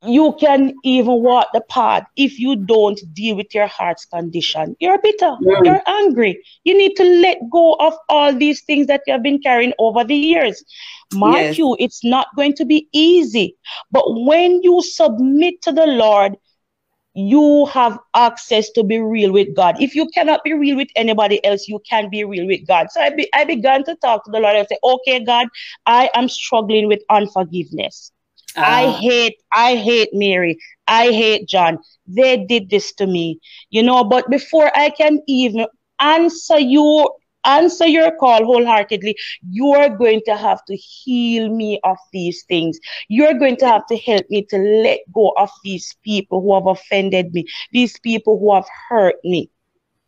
you 0.03 0.35
can 0.41 0.75
even 0.83 1.23
walk 1.23 1.49
the 1.53 1.61
path 1.61 2.05
if 2.17 2.39
you 2.39 2.57
don't 2.57 2.99
deal 3.13 3.37
with 3.37 3.55
your 3.55 3.67
heart's 3.67 4.07
condition. 4.07 4.75
You're 4.81 5.01
bitter, 5.01 5.37
mm. 5.43 5.65
you're 5.65 5.83
angry. 5.87 6.43
You 6.65 6.77
need 6.77 6.97
to 6.97 7.05
let 7.05 7.39
go 7.51 7.75
of 7.75 7.95
all 8.09 8.33
these 8.33 8.63
things 8.63 8.87
that 8.87 9.03
you 9.07 9.13
have 9.13 9.23
been 9.23 9.41
carrying 9.41 9.75
over 9.79 10.03
the 10.03 10.17
years. 10.17 10.65
Mark 11.13 11.37
yes. 11.37 11.59
you, 11.59 11.77
it's 11.79 12.03
not 12.03 12.29
going 12.35 12.55
to 12.55 12.65
be 12.65 12.89
easy. 12.93 13.57
But 13.91 14.05
when 14.07 14.63
you 14.63 14.81
submit 14.83 15.61
to 15.63 15.73
the 15.73 15.87
Lord, 15.87 16.37
you 17.15 17.67
have 17.67 17.99
access 18.15 18.71
to 18.71 18.85
be 18.85 18.99
real 18.99 19.33
with 19.33 19.55
God. 19.55 19.83
If 19.83 19.95
you 19.95 20.09
cannot 20.15 20.45
be 20.45 20.55
real 20.55 20.77
with 20.77 20.89
anybody 20.97 21.45
else, 21.45 21.69
you 21.69 21.81
can 21.89 22.09
be 22.09 22.25
real 22.25 22.47
with 22.47 22.67
God. 22.67 22.91
So 22.91 23.01
I, 23.01 23.11
be, 23.11 23.29
I 23.35 23.45
began 23.45 23.85
to 23.85 23.97
talk 23.97 24.25
to 24.25 24.31
the 24.31 24.39
Lord 24.39 24.57
and 24.57 24.67
say, 24.69 24.79
okay, 24.83 25.23
God, 25.25 25.49
I 25.85 26.09
am 26.15 26.29
struggling 26.29 26.87
with 26.87 27.03
unforgiveness. 27.11 28.13
I 28.63 28.87
Ah. 28.87 28.91
hate, 28.91 29.37
I 29.53 29.77
hate 29.77 30.11
Mary. 30.13 30.59
I 30.87 31.07
hate 31.13 31.49
John. 31.49 31.79
They 32.07 32.37
did 32.45 32.71
this 32.71 32.93
to 32.95 33.07
me, 33.07 33.39
you 33.71 33.83
know. 33.83 34.05
But 34.05 34.29
before 34.31 34.71
I 34.77 34.91
can 34.91 35.21
even 35.29 35.67
answer 36.01 36.59
you, 36.59 37.11
answer 37.45 37.87
your 37.87 38.11
call 38.17 38.45
wholeheartedly, 38.45 39.17
you 39.51 39.69
are 39.73 39.89
going 39.89 40.21
to 40.27 40.37
have 40.37 40.65
to 40.67 40.77
heal 40.77 41.49
me 41.49 41.81
of 41.85 41.97
these 42.13 42.45
things. 42.49 42.79
You're 43.09 43.35
going 43.35 43.57
to 43.59 43.67
have 43.67 43.87
to 43.87 43.97
help 43.97 44.25
me 44.31 44.45
to 44.51 44.59
let 44.59 45.01
go 45.13 45.33
of 45.39 45.51
these 45.65 45.95
people 46.05 46.41
who 46.43 46.55
have 46.55 46.67
offended 46.67 47.33
me, 47.33 47.45
these 47.73 47.99
people 48.01 48.39
who 48.39 48.55
have 48.55 48.67
hurt 48.89 49.17
me. 49.25 49.51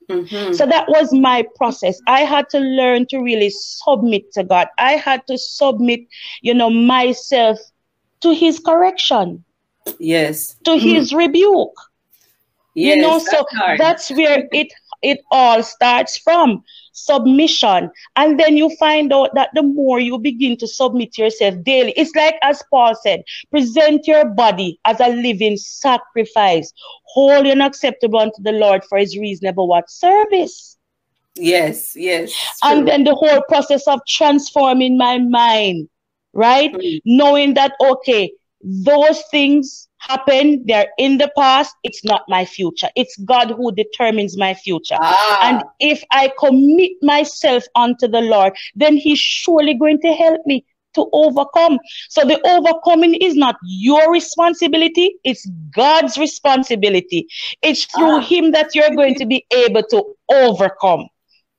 Mhm. 0.08 0.54
So 0.54 0.66
that 0.66 0.88
was 0.88 1.12
my 1.12 1.44
process. 1.56 2.00
I 2.06 2.20
had 2.20 2.48
to 2.50 2.58
learn 2.58 3.06
to 3.08 3.18
really 3.18 3.50
submit 3.50 4.32
to 4.32 4.44
God. 4.44 4.68
I 4.78 4.92
had 4.92 5.26
to 5.28 5.38
submit, 5.38 6.00
you 6.42 6.54
know, 6.54 6.70
myself 6.70 7.58
to 8.22 8.32
his 8.34 8.58
correction, 8.58 9.44
yes. 9.98 10.56
to 10.64 10.72
Mhm. 10.72 10.80
his 10.80 11.12
rebuke. 11.12 11.74
Yes, 12.74 12.96
you 12.96 13.02
know, 13.02 13.18
so 13.18 13.30
that's 13.38 13.54
hard. 13.54 13.80
that's 13.80 14.10
where 14.10 14.48
it 14.52 14.72
it 15.02 15.18
all 15.32 15.62
starts 15.64 16.16
from 16.16 16.62
submission. 16.92 17.90
And 18.16 18.38
then 18.38 18.56
you 18.56 18.70
find 18.76 19.12
out 19.12 19.34
that 19.34 19.50
the 19.52 19.62
more 19.62 19.98
you 19.98 20.16
begin 20.18 20.56
to 20.58 20.66
submit 20.68 21.18
yourself 21.18 21.56
daily, 21.64 21.92
it's 21.96 22.14
like 22.14 22.36
as 22.42 22.62
Paul 22.70 22.94
said, 22.94 23.24
present 23.50 24.06
your 24.06 24.24
body 24.26 24.78
as 24.84 25.00
a 25.00 25.08
living 25.08 25.56
sacrifice, 25.56 26.72
holy 27.04 27.50
and 27.50 27.62
acceptable 27.62 28.20
unto 28.20 28.40
the 28.42 28.52
Lord 28.52 28.84
for 28.84 28.96
his 28.98 29.18
reasonable 29.18 29.66
what 29.68 29.90
service. 29.90 30.78
yes, 31.34 31.96
yes. 31.96 32.30
and 32.62 32.86
then 32.86 33.04
the 33.04 33.14
whole 33.14 33.42
process 33.48 33.86
of 33.88 34.00
transforming 34.06 34.96
my 34.98 35.18
mind 35.18 35.88
right? 36.32 36.72
Mm. 36.72 37.00
knowing 37.04 37.54
that 37.54 37.72
okay 37.80 38.32
those 38.62 39.22
things 39.30 39.88
happen 39.98 40.64
they're 40.66 40.88
in 40.98 41.18
the 41.18 41.30
past 41.36 41.74
it's 41.82 42.04
not 42.04 42.22
my 42.28 42.44
future. 42.44 42.88
It's 42.96 43.16
god 43.18 43.50
who 43.50 43.72
determines 43.72 44.36
my 44.38 44.54
future. 44.54 44.96
Ah, 45.00 45.38
and 45.42 45.62
if 45.80 46.02
i 46.12 46.30
commit 46.38 46.92
myself 47.02 47.64
unto 47.74 48.06
the 48.08 48.20
lord 48.20 48.52
then 48.74 48.96
he's 48.96 49.18
surely 49.18 49.74
going 49.74 50.00
to 50.00 50.12
help 50.12 50.40
me 50.46 50.64
to 50.94 51.08
overcome. 51.14 51.78
So 52.10 52.22
the 52.24 52.38
overcoming 52.46 53.14
is 53.14 53.34
not 53.34 53.56
your 53.64 54.12
responsibility 54.12 55.16
it's 55.24 55.48
god's 55.74 56.18
responsibility. 56.18 57.26
It's 57.62 57.84
through 57.86 58.18
Ah. 58.18 58.20
him 58.20 58.52
that 58.52 58.74
you're 58.74 58.94
going 58.94 59.14
to 59.16 59.26
be 59.26 59.44
able 59.50 59.82
to 59.84 60.04
overcome 60.30 61.08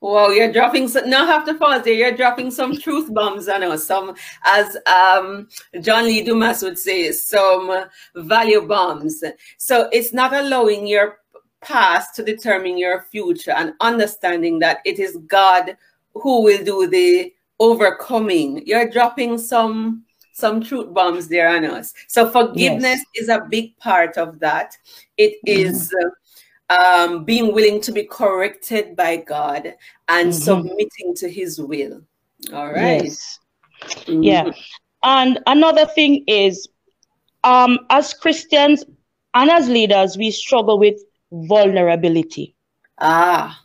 Wow, 0.04 0.32
you're 0.32 0.52
dropping 0.52 0.90
some. 0.90 1.10
Now 1.10 1.26
have 1.26 1.46
to 1.46 1.54
pause 1.54 1.86
there. 1.86 1.94
You're 1.94 2.18
dropping 2.18 2.52
some 2.52 2.78
truth 2.78 3.14
bombs 3.14 3.48
on 3.48 3.64
us. 3.64 3.86
Some, 3.88 4.14
as 4.44 4.76
um, 4.86 5.48
John 5.80 6.04
Lee 6.04 6.22
Dumas 6.22 6.62
would 6.62 6.78
say, 6.78 7.10
some 7.14 7.86
value 8.14 8.68
bombs. 8.68 9.24
So 9.58 9.88
it's 9.94 10.12
not 10.12 10.34
allowing 10.34 10.88
your 10.88 11.20
past 11.62 12.16
to 12.16 12.24
determine 12.24 12.78
your 12.78 13.04
future, 13.12 13.52
and 13.52 13.76
understanding 13.80 14.60
that 14.60 14.80
it 14.84 15.00
is 15.00 15.16
God 15.26 15.78
who 16.14 16.44
will 16.44 16.66
do 16.66 16.86
the 16.86 17.34
overcoming. 17.62 18.62
You're 18.68 18.90
dropping 18.90 19.38
some 19.38 20.04
some 20.34 20.62
truth 20.62 20.94
bombs 20.94 21.30
there 21.30 21.48
on 21.48 21.64
us. 21.64 21.94
So 22.10 22.30
forgiveness 22.30 23.02
is 23.16 23.30
a 23.30 23.48
big 23.50 23.78
part 23.78 24.18
of 24.18 24.38
that. 24.40 24.76
It 25.16 25.38
is. 25.46 25.94
uh, 26.04 26.10
um, 26.70 27.24
being 27.26 27.54
willing 27.54 27.82
to 27.82 27.92
be 27.92 28.04
corrected 28.04 28.96
by 28.96 29.18
God 29.18 29.76
and 30.08 30.30
Mhm. 30.30 30.34
submitting 30.34 31.16
to 31.16 31.30
His 31.30 31.60
will. 31.60 32.02
All 32.54 32.72
right. 32.72 33.04
yes 33.04 33.40
Mhm. 34.08 34.24
Yeah. 34.24 34.52
And 35.04 35.40
another 35.48 35.86
thing 35.86 36.24
is, 36.28 36.68
um, 37.44 37.80
as 37.90 38.14
Christians 38.14 38.86
and 39.34 39.50
as 39.52 39.68
leaders, 39.68 40.18
we 40.18 40.32
struggle 40.32 40.80
with 40.80 41.02
vulnerability. 41.32 42.56
Ah. 43.00 43.60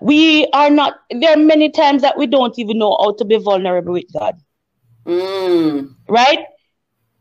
We 0.00 0.48
are 0.52 0.70
not, 0.70 0.94
there 1.10 1.30
are 1.30 1.36
many 1.36 1.70
times 1.70 2.02
that 2.02 2.18
we 2.18 2.26
don't 2.26 2.58
even 2.58 2.78
know 2.78 2.96
how 3.00 3.12
to 3.14 3.24
be 3.24 3.36
vulnerable 3.36 3.92
with 3.92 4.12
God, 4.12 4.34
Mm. 5.06 5.94
right? 6.08 6.44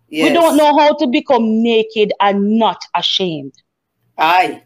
Yes. 0.09 0.29
We 0.29 0.33
don't 0.33 0.57
know 0.57 0.75
how 0.77 0.93
to 0.95 1.05
become 1.07 1.61
naked 1.61 2.11
and 2.19 2.57
not 2.57 2.81
ashamed. 2.95 3.53
Aye. 4.17 4.63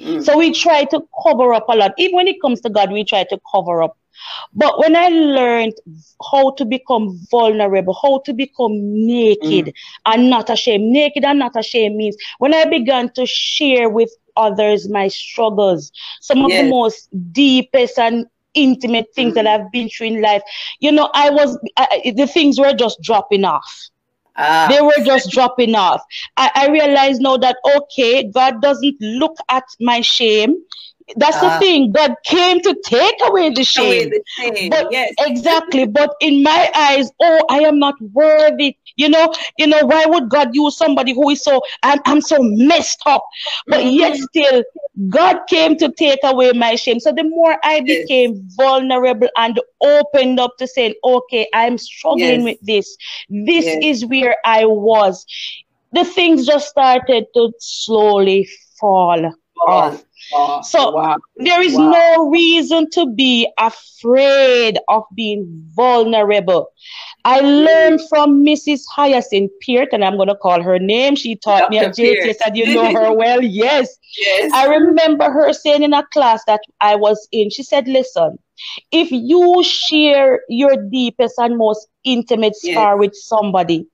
Mm. 0.00 0.24
So 0.24 0.38
we 0.38 0.52
try 0.52 0.84
to 0.84 1.02
cover 1.22 1.52
up 1.52 1.66
a 1.68 1.76
lot. 1.76 1.92
Even 1.98 2.16
when 2.16 2.28
it 2.28 2.40
comes 2.40 2.60
to 2.62 2.70
God, 2.70 2.92
we 2.92 3.04
try 3.04 3.24
to 3.24 3.38
cover 3.52 3.82
up. 3.82 3.96
But 4.54 4.78
when 4.78 4.96
I 4.96 5.08
learned 5.08 5.74
how 6.30 6.50
to 6.52 6.64
become 6.64 7.18
vulnerable, 7.30 7.98
how 8.02 8.20
to 8.26 8.34
become 8.34 8.72
naked 9.06 9.72
and 10.06 10.28
not 10.28 10.50
ashamed, 10.50 10.90
naked 10.90 11.24
and 11.24 11.38
not 11.38 11.52
ashamed 11.56 11.96
means 11.96 12.16
when 12.38 12.54
I 12.54 12.64
began 12.64 13.10
to 13.14 13.26
share 13.26 13.88
with 13.88 14.10
others 14.36 14.88
my 14.88 15.08
struggles, 15.08 15.90
some 16.20 16.44
of 16.44 16.50
the 16.50 16.64
most 16.64 17.08
deepest 17.32 17.98
and 17.98 18.26
intimate 18.54 19.06
things 19.14 19.34
that 19.34 19.46
I've 19.46 19.70
been 19.72 19.88
through 19.88 20.08
in 20.08 20.22
life, 20.22 20.42
you 20.80 20.92
know, 20.92 21.10
I 21.14 21.30
was, 21.30 21.58
I, 21.76 22.12
the 22.14 22.26
things 22.26 22.58
were 22.58 22.74
just 22.74 23.00
dropping 23.02 23.44
off 23.44 23.90
ah. 24.36 24.66
they 24.70 24.80
were 24.80 25.04
just 25.04 25.30
dropping 25.30 25.74
off. 25.74 26.02
I, 26.36 26.50
I 26.54 26.68
realize 26.68 27.18
now 27.20 27.36
that 27.38 27.56
okay, 27.76 28.30
God 28.30 28.60
doesn't 28.62 28.96
look 29.00 29.36
at 29.48 29.64
my 29.80 30.00
shame. 30.00 30.56
That's 31.16 31.36
Ah. 31.36 31.40
the 31.40 31.50
thing. 31.50 31.92
God 31.92 32.14
came 32.24 32.60
to 32.60 32.74
take 32.84 33.16
away 33.28 33.50
the 33.50 33.64
Away 33.78 34.04
shame. 34.04 34.10
the 34.10 34.22
shame. 34.26 34.70
But 34.70 34.86
yes. 34.90 35.12
exactly, 35.18 35.86
but 35.86 36.10
in 36.20 36.42
my 36.42 36.70
eyes, 36.74 37.10
oh, 37.20 37.40
I 37.50 37.60
am 37.60 37.78
not 37.78 37.94
worthy. 38.12 38.76
You 38.96 39.08
know, 39.08 39.32
you 39.58 39.66
know, 39.66 39.80
why 39.84 40.04
would 40.06 40.28
God 40.28 40.50
use 40.54 40.76
somebody 40.76 41.12
who 41.14 41.30
is 41.30 41.42
so 41.42 41.60
I'm, 41.82 41.98
I'm 42.06 42.20
so 42.20 42.36
messed 42.40 43.02
up? 43.06 43.24
But 43.68 43.86
yet 43.86 44.14
Mhm. 44.14 44.16
still, 44.16 44.62
God 45.08 45.40
came 45.48 45.76
to 45.76 45.92
take 45.92 46.20
away 46.24 46.52
my 46.52 46.74
shame. 46.76 47.00
So 47.00 47.12
the 47.12 47.24
more 47.24 47.56
I 47.62 47.80
Yes. 47.84 48.08
became 48.08 48.42
vulnerable 48.56 49.28
and 49.36 49.58
opened 49.80 50.38
up 50.40 50.52
to 50.58 50.66
saying, 50.66 50.94
okay, 51.04 51.48
I'm 51.54 51.78
struggling 51.78 52.42
Yes. 52.42 52.44
with 52.44 52.58
this. 52.62 52.96
This 53.28 53.76
is 53.80 54.04
where 54.06 54.36
I 54.44 54.64
was. 54.66 55.24
The 55.92 56.04
things 56.04 56.46
just 56.46 56.68
started 56.68 57.24
to 57.34 57.52
slowly 57.58 58.48
fall 58.78 59.32
off. 59.66 60.04
Oh, 60.32 60.60
So, 60.62 60.90
wow. 60.90 61.16
There 61.36 61.62
is 61.62 61.76
Wow. 61.76 61.90
no 61.90 62.28
reason 62.30 62.88
to 62.90 63.06
be 63.06 63.48
afraid 63.58 64.78
of 64.88 65.04
being 65.14 65.46
vulnerable. 65.74 66.68
I 67.24 67.40
mm-hmm. 67.40 67.66
learned 67.66 68.00
from 68.08 68.44
Mrs. 68.44 68.82
Hyacinth 68.94 69.50
Peart, 69.64 69.88
and 69.92 70.04
I'm 70.04 70.16
going 70.16 70.28
to 70.28 70.34
call 70.36 70.62
her 70.62 70.78
name. 70.78 71.16
She 71.16 71.36
taught 71.36 71.70
me 71.70 71.78
at 71.78 71.94
Dr. 71.94 72.02
Peart. 72.02 72.36
and 72.46 72.56
you 72.56 72.74
know 72.74 72.92
her 72.92 73.12
well. 73.22 73.42
Yes. 73.42 73.96
Yes. 74.18 74.50
I 74.54 74.66
remember 74.66 75.30
her 75.30 75.52
saying 75.52 75.82
in 75.82 75.92
a 75.94 76.04
class 76.12 76.42
that 76.46 76.60
I 76.80 76.96
was 76.96 77.26
in, 77.32 77.50
she 77.50 77.62
said, 77.62 77.88
Listen, 77.88 78.38
if 78.90 79.10
you 79.10 79.62
share 79.64 80.40
your 80.48 80.76
deepest 80.90 81.38
and 81.38 81.56
most 81.56 81.88
intimate 82.04 82.54
Yes. 82.62 82.74
scar 82.74 82.96
with 82.98 83.14
somebody, 83.14 83.86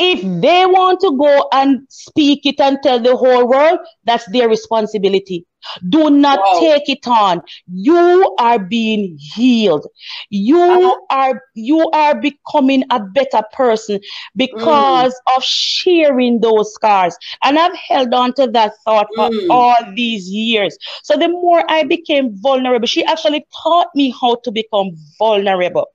if 0.00 0.20
they 0.42 0.66
want 0.66 1.00
to 1.02 1.16
go 1.18 1.48
and 1.52 1.80
speak 1.90 2.46
it 2.46 2.60
and 2.60 2.78
tell 2.82 3.00
the 3.00 3.16
whole 3.16 3.48
world, 3.48 3.80
that's 4.04 4.26
their 4.32 4.48
responsibility. 4.48 5.46
Do 5.88 6.10
not 6.10 6.40
Wow. 6.40 6.58
take 6.58 6.88
it 6.88 7.06
on. 7.06 7.42
You 7.68 8.34
are 8.38 8.58
being 8.58 9.18
healed. 9.34 9.86
You 10.30 10.60
Uh-huh. 10.68 11.00
are 11.10 11.42
you 11.54 11.90
are 11.92 12.20
becoming 12.20 12.84
a 12.90 13.00
better 13.00 13.42
person 13.52 14.00
because 14.36 15.20
of 15.36 15.42
sharing 15.44 16.40
those 16.40 16.74
scars. 16.74 17.16
And 17.44 17.58
I've 17.58 17.74
held 17.76 18.14
on 18.14 18.34
to 18.34 18.48
that 18.48 18.72
thought 18.84 19.08
for 19.16 19.30
Mm. 19.30 19.50
all 19.50 19.76
these 19.96 20.28
years. 20.28 20.76
So 21.02 21.16
the 21.16 21.28
more 21.28 21.62
I 21.70 21.84
became 21.84 22.30
vulnerable, 22.40 22.86
she 22.86 23.04
actually 23.04 23.46
taught 23.62 23.88
me 23.94 24.14
how 24.20 24.36
to 24.44 24.52
become 24.52 24.90
vulnerable. 25.18 25.86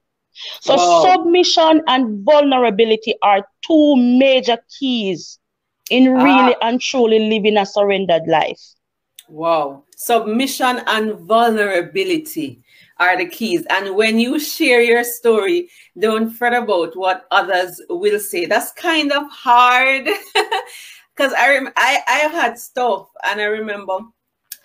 So 0.61 0.75
Wow. 0.75 1.03
submission 1.03 1.81
and 1.87 2.23
vulnerability 2.25 3.15
are 3.21 3.47
two 3.65 3.95
major 3.97 4.57
keys 4.79 5.39
in 5.89 6.15
Ah. 6.15 6.21
really 6.23 6.55
and 6.61 6.81
truly 6.81 7.19
living 7.29 7.57
a 7.57 7.65
surrendered 7.65 8.27
life. 8.27 8.61
Wow. 9.29 9.83
Submission 9.95 10.81
and 10.87 11.15
vulnerability 11.27 12.61
are 12.99 13.17
the 13.17 13.25
keys. 13.27 13.65
And 13.69 13.95
when 13.95 14.19
you 14.19 14.39
share 14.39 14.81
your 14.81 15.03
story, 15.03 15.69
don't 15.99 16.29
fret 16.31 16.53
about 16.53 16.95
what 16.95 17.25
others 17.31 17.81
will 17.89 18.19
say. 18.19 18.45
That's 18.45 18.71
kind 18.73 19.11
of 19.11 19.23
hard. 19.29 20.07
Because 21.15 21.33
I, 21.33 21.49
rem- 21.49 21.73
I 21.77 21.99
I 22.07 22.17
have 22.27 22.31
had 22.33 22.59
stuff, 22.59 23.07
and 23.23 23.39
I 23.39 23.45
remember 23.45 23.99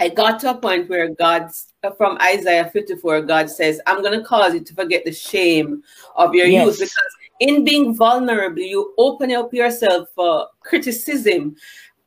I 0.01 0.09
got 0.09 0.41
to 0.41 0.51
a 0.51 0.55
point 0.55 0.89
where 0.89 1.11
God, 1.11 1.51
from 1.99 2.17
Isaiah 2.23 2.71
54, 2.71 3.21
God 3.23 3.51
says, 3.51 3.81
I'm 3.87 4.03
going 4.03 4.19
to 4.19 4.25
cause 4.25 4.55
you 4.55 4.61
to 4.61 4.75
forget 4.75 5.05
the 5.05 5.13
shame 5.13 5.83
of 6.17 6.35
your 6.35 6.47
Yes. 6.47 6.65
youth. 6.65 6.79
Because 6.79 7.17
in 7.41 7.65
being 7.65 7.95
vulnerable, 7.95 8.61
you 8.63 8.95
open 8.97 9.31
up 9.33 9.53
yourself 9.53 10.09
for 10.15 10.49
criticism, 10.61 11.55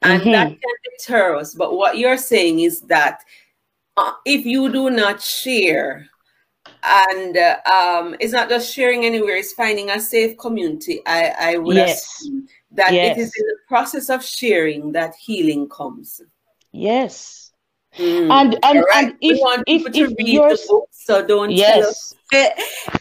and 0.02 0.22
Mhm. 0.24 0.32
that 0.32 0.48
can 0.48 0.76
deter 0.98 1.36
us. 1.36 1.54
But 1.54 1.76
what 1.76 1.98
you're 2.00 2.18
saying 2.18 2.62
is 2.62 2.82
that 2.82 3.24
uh, 3.96 4.14
if 4.26 4.44
you 4.44 4.72
do 4.72 4.90
not 4.90 5.22
share, 5.22 6.10
and 6.84 7.38
uh, 7.38 7.58
um, 7.66 8.16
it's 8.20 8.34
not 8.34 8.50
just 8.50 8.74
sharing 8.74 9.06
anywhere, 9.06 9.36
it's 9.38 9.54
finding 9.54 9.92
a 9.92 10.00
safe 10.00 10.36
community. 10.38 11.02
I, 11.06 11.34
I 11.40 11.58
would 11.58 11.78
Yes. 11.78 12.04
assume 12.04 12.48
that 12.72 12.92
Yes. 12.92 13.18
it 13.18 13.22
is 13.22 13.32
in 13.38 13.46
the 13.46 13.58
process 13.68 14.10
of 14.10 14.26
sharing 14.26 14.92
that 14.94 15.14
healing 15.16 15.70
comes. 15.70 16.22
Yes. 16.72 17.43
Mm. 17.98 18.32
And 18.32 18.60
and, 18.64 18.80
right. 18.80 19.06
and 19.06 19.18
if 19.22 19.36
we 19.36 19.40
want 19.40 19.64
if, 19.68 19.80
people 19.80 19.92
to 19.92 20.12
if 20.12 20.18
read 20.18 20.28
you're 20.28 20.50
the 20.50 20.66
book, 20.68 20.90
so 20.92 21.26
don't 21.26 21.56
tell 21.56 21.88
us 21.88 22.16
yes. 22.32 22.54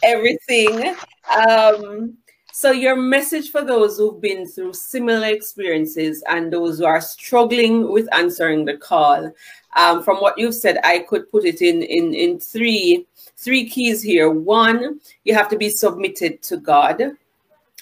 everything. 0.02 0.94
Um, 1.34 2.18
so, 2.54 2.70
your 2.70 2.96
message 2.96 3.50
for 3.50 3.64
those 3.64 3.96
who've 3.96 4.20
been 4.20 4.46
through 4.46 4.74
similar 4.74 5.26
experiences 5.28 6.22
and 6.28 6.52
those 6.52 6.78
who 6.78 6.84
are 6.84 7.00
struggling 7.00 7.90
with 7.90 8.06
answering 8.12 8.66
the 8.66 8.76
call, 8.76 9.32
um, 9.74 10.02
from 10.02 10.18
what 10.18 10.36
you've 10.36 10.54
said, 10.54 10.78
I 10.84 10.98
could 10.98 11.30
put 11.30 11.46
it 11.46 11.62
in 11.62 11.82
in 11.82 12.12
in 12.12 12.38
three 12.38 13.06
three 13.38 13.68
keys 13.68 14.02
here. 14.02 14.30
One, 14.30 15.00
you 15.24 15.34
have 15.34 15.48
to 15.48 15.56
be 15.56 15.70
submitted 15.70 16.42
to 16.42 16.58
God. 16.58 17.02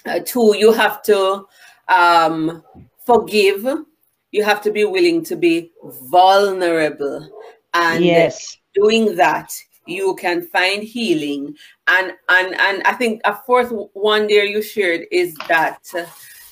Uh, 0.05 0.19
two, 0.25 0.55
you 0.57 0.71
have 0.71 1.03
to 1.03 1.45
um, 1.89 2.63
forgive. 3.05 3.67
You 4.31 4.43
have 4.43 4.61
to 4.63 4.71
be 4.71 4.85
willing 4.85 5.23
to 5.25 5.35
be 5.35 5.71
vulnerable, 5.83 7.29
and 7.73 8.03
Yes. 8.03 8.57
doing 8.73 9.15
that 9.15 9.53
you 9.87 10.15
can 10.15 10.43
find 10.43 10.83
healing 10.83 11.55
and 11.87 12.13
and 12.29 12.53
and 12.59 12.83
i 12.83 12.93
think 12.93 13.19
a 13.25 13.35
fourth 13.45 13.71
one 13.93 14.27
there 14.27 14.45
you 14.45 14.61
shared 14.61 15.01
is 15.11 15.33
that 15.49 15.79
uh, 15.97 16.05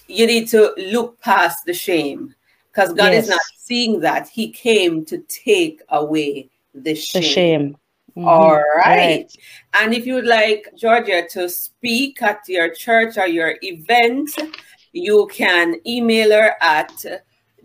you 0.08 0.26
need 0.26 0.48
to 0.48 0.74
look 0.78 1.20
past 1.22 1.64
the 1.66 1.74
shame 1.74 2.34
because 2.72 2.92
god 2.94 3.14
is 3.14 3.30
not 3.30 3.40
seeing 3.56 4.00
that 4.00 4.28
he 4.28 4.50
came 4.52 5.06
to 5.06 5.20
take 5.30 5.82
away 5.90 6.50
the 6.74 6.96
shame, 6.96 7.22
The 7.22 7.28
shame. 7.28 7.78
Mhm. 8.18 8.26
all 8.28 8.56
right. 8.56 8.98
Right. 8.98 9.38
and 9.80 9.94
if 9.94 10.06
you 10.08 10.16
would 10.16 10.26
like 10.28 10.68
georgia 10.76 11.28
to 11.30 11.48
speak 11.48 12.22
at 12.24 12.42
your 12.48 12.74
church 12.74 13.18
or 13.18 13.28
your 13.28 13.56
event 13.62 14.32
you 14.92 15.30
can 15.32 15.76
email 15.86 16.32
her 16.32 16.56
at 16.62 17.06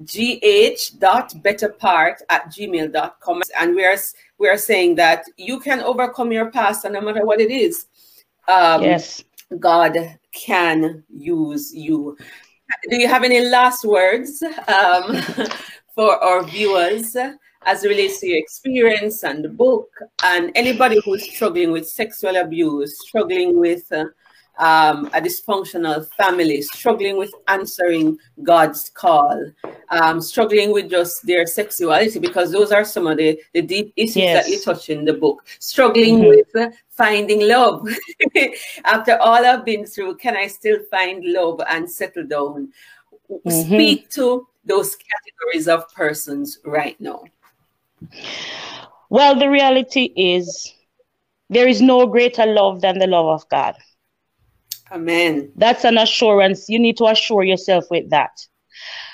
gh.betterpart 0.03 2.17
at 2.31 2.47
gmail.com 2.47 3.43
and 3.59 3.75
we 3.75 3.85
are 3.85 3.97
we 4.39 4.49
are 4.49 4.59
saying 4.59 4.95
that 4.95 5.25
you 5.37 5.61
can 5.61 5.81
overcome 5.81 6.33
your 6.33 6.51
past 6.51 6.85
and 6.85 6.95
no 6.95 7.01
matter 7.01 7.25
what 7.25 7.41
it 7.41 7.51
is 7.51 7.87
um 8.49 8.83
Yes. 8.83 9.25
god 9.59 9.97
can 10.33 11.03
use 11.09 11.75
you 11.75 12.17
do 12.91 12.97
you 12.97 13.09
have 13.09 13.25
any 13.25 13.41
last 13.41 13.85
words 13.85 14.43
um, 14.69 15.17
for 15.95 16.23
our 16.23 16.45
viewers 16.45 17.17
as 17.67 17.85
it 17.85 17.89
relates 17.89 18.21
to 18.21 18.27
your 18.27 18.39
experience 18.39 19.23
and 19.23 19.45
the 19.45 19.49
book 19.49 19.89
and 20.25 20.51
anybody 20.55 21.01
who's 21.05 21.31
struggling 21.35 21.73
with 21.73 21.89
sexual 21.89 22.37
abuse 22.37 22.99
struggling 23.07 23.59
with 23.59 23.91
uh, 23.93 24.05
um, 24.59 25.07
a 25.07 25.21
dysfunctional 25.21 26.09
family, 26.15 26.63
struggling 26.63 27.17
with 27.17 27.33
answering 27.49 28.19
God's 28.43 28.91
call, 28.91 29.51
um, 29.91 30.21
struggling 30.21 30.73
with 30.73 30.91
just 30.91 31.27
their 31.27 31.47
sexuality, 31.47 32.19
because 32.19 32.53
those 32.53 32.71
are 32.73 32.85
some 32.85 33.07
of 33.07 33.17
the, 33.17 33.41
the 33.53 33.63
deep 33.63 33.93
issues 33.97 34.15
that 34.15 34.49
you 34.49 34.61
touch 34.61 34.91
in 34.91 35.05
the 35.05 35.13
book. 35.15 35.45
Struggling 35.59 36.19
Mhm. 36.19 36.29
with 36.29 36.57
uh, 36.57 36.71
finding 36.89 37.49
love. 37.49 37.89
After 38.85 39.17
all 39.19 39.45
I've 39.45 39.65
been 39.65 39.87
through, 39.87 40.17
can 40.17 40.37
I 40.37 40.47
still 40.47 40.79
find 40.91 41.25
love 41.25 41.61
and 41.69 41.91
settle 41.91 42.25
down? 42.25 42.73
Mhm. 43.31 43.65
Speak 43.65 44.11
to 44.11 44.47
those 44.65 44.97
categories 44.97 45.69
of 45.69 45.89
persons 45.95 46.59
right 46.65 46.99
now. 47.01 47.25
Well, 49.11 49.39
the 49.39 49.49
reality 49.51 50.13
is 50.17 50.73
there 51.51 51.69
is 51.69 51.81
no 51.81 52.07
greater 52.07 52.47
love 52.47 52.81
than 52.81 52.99
the 52.99 53.07
love 53.07 53.27
of 53.27 53.49
God. 53.49 53.77
Amen. 54.91 55.53
That's 55.57 55.85
an 55.85 55.99
assurance. 55.99 56.69
You 56.69 56.79
need 56.79 56.97
to 56.99 57.07
assure 57.07 57.43
yourself 57.45 57.85
with 57.91 58.11
that. 58.11 58.33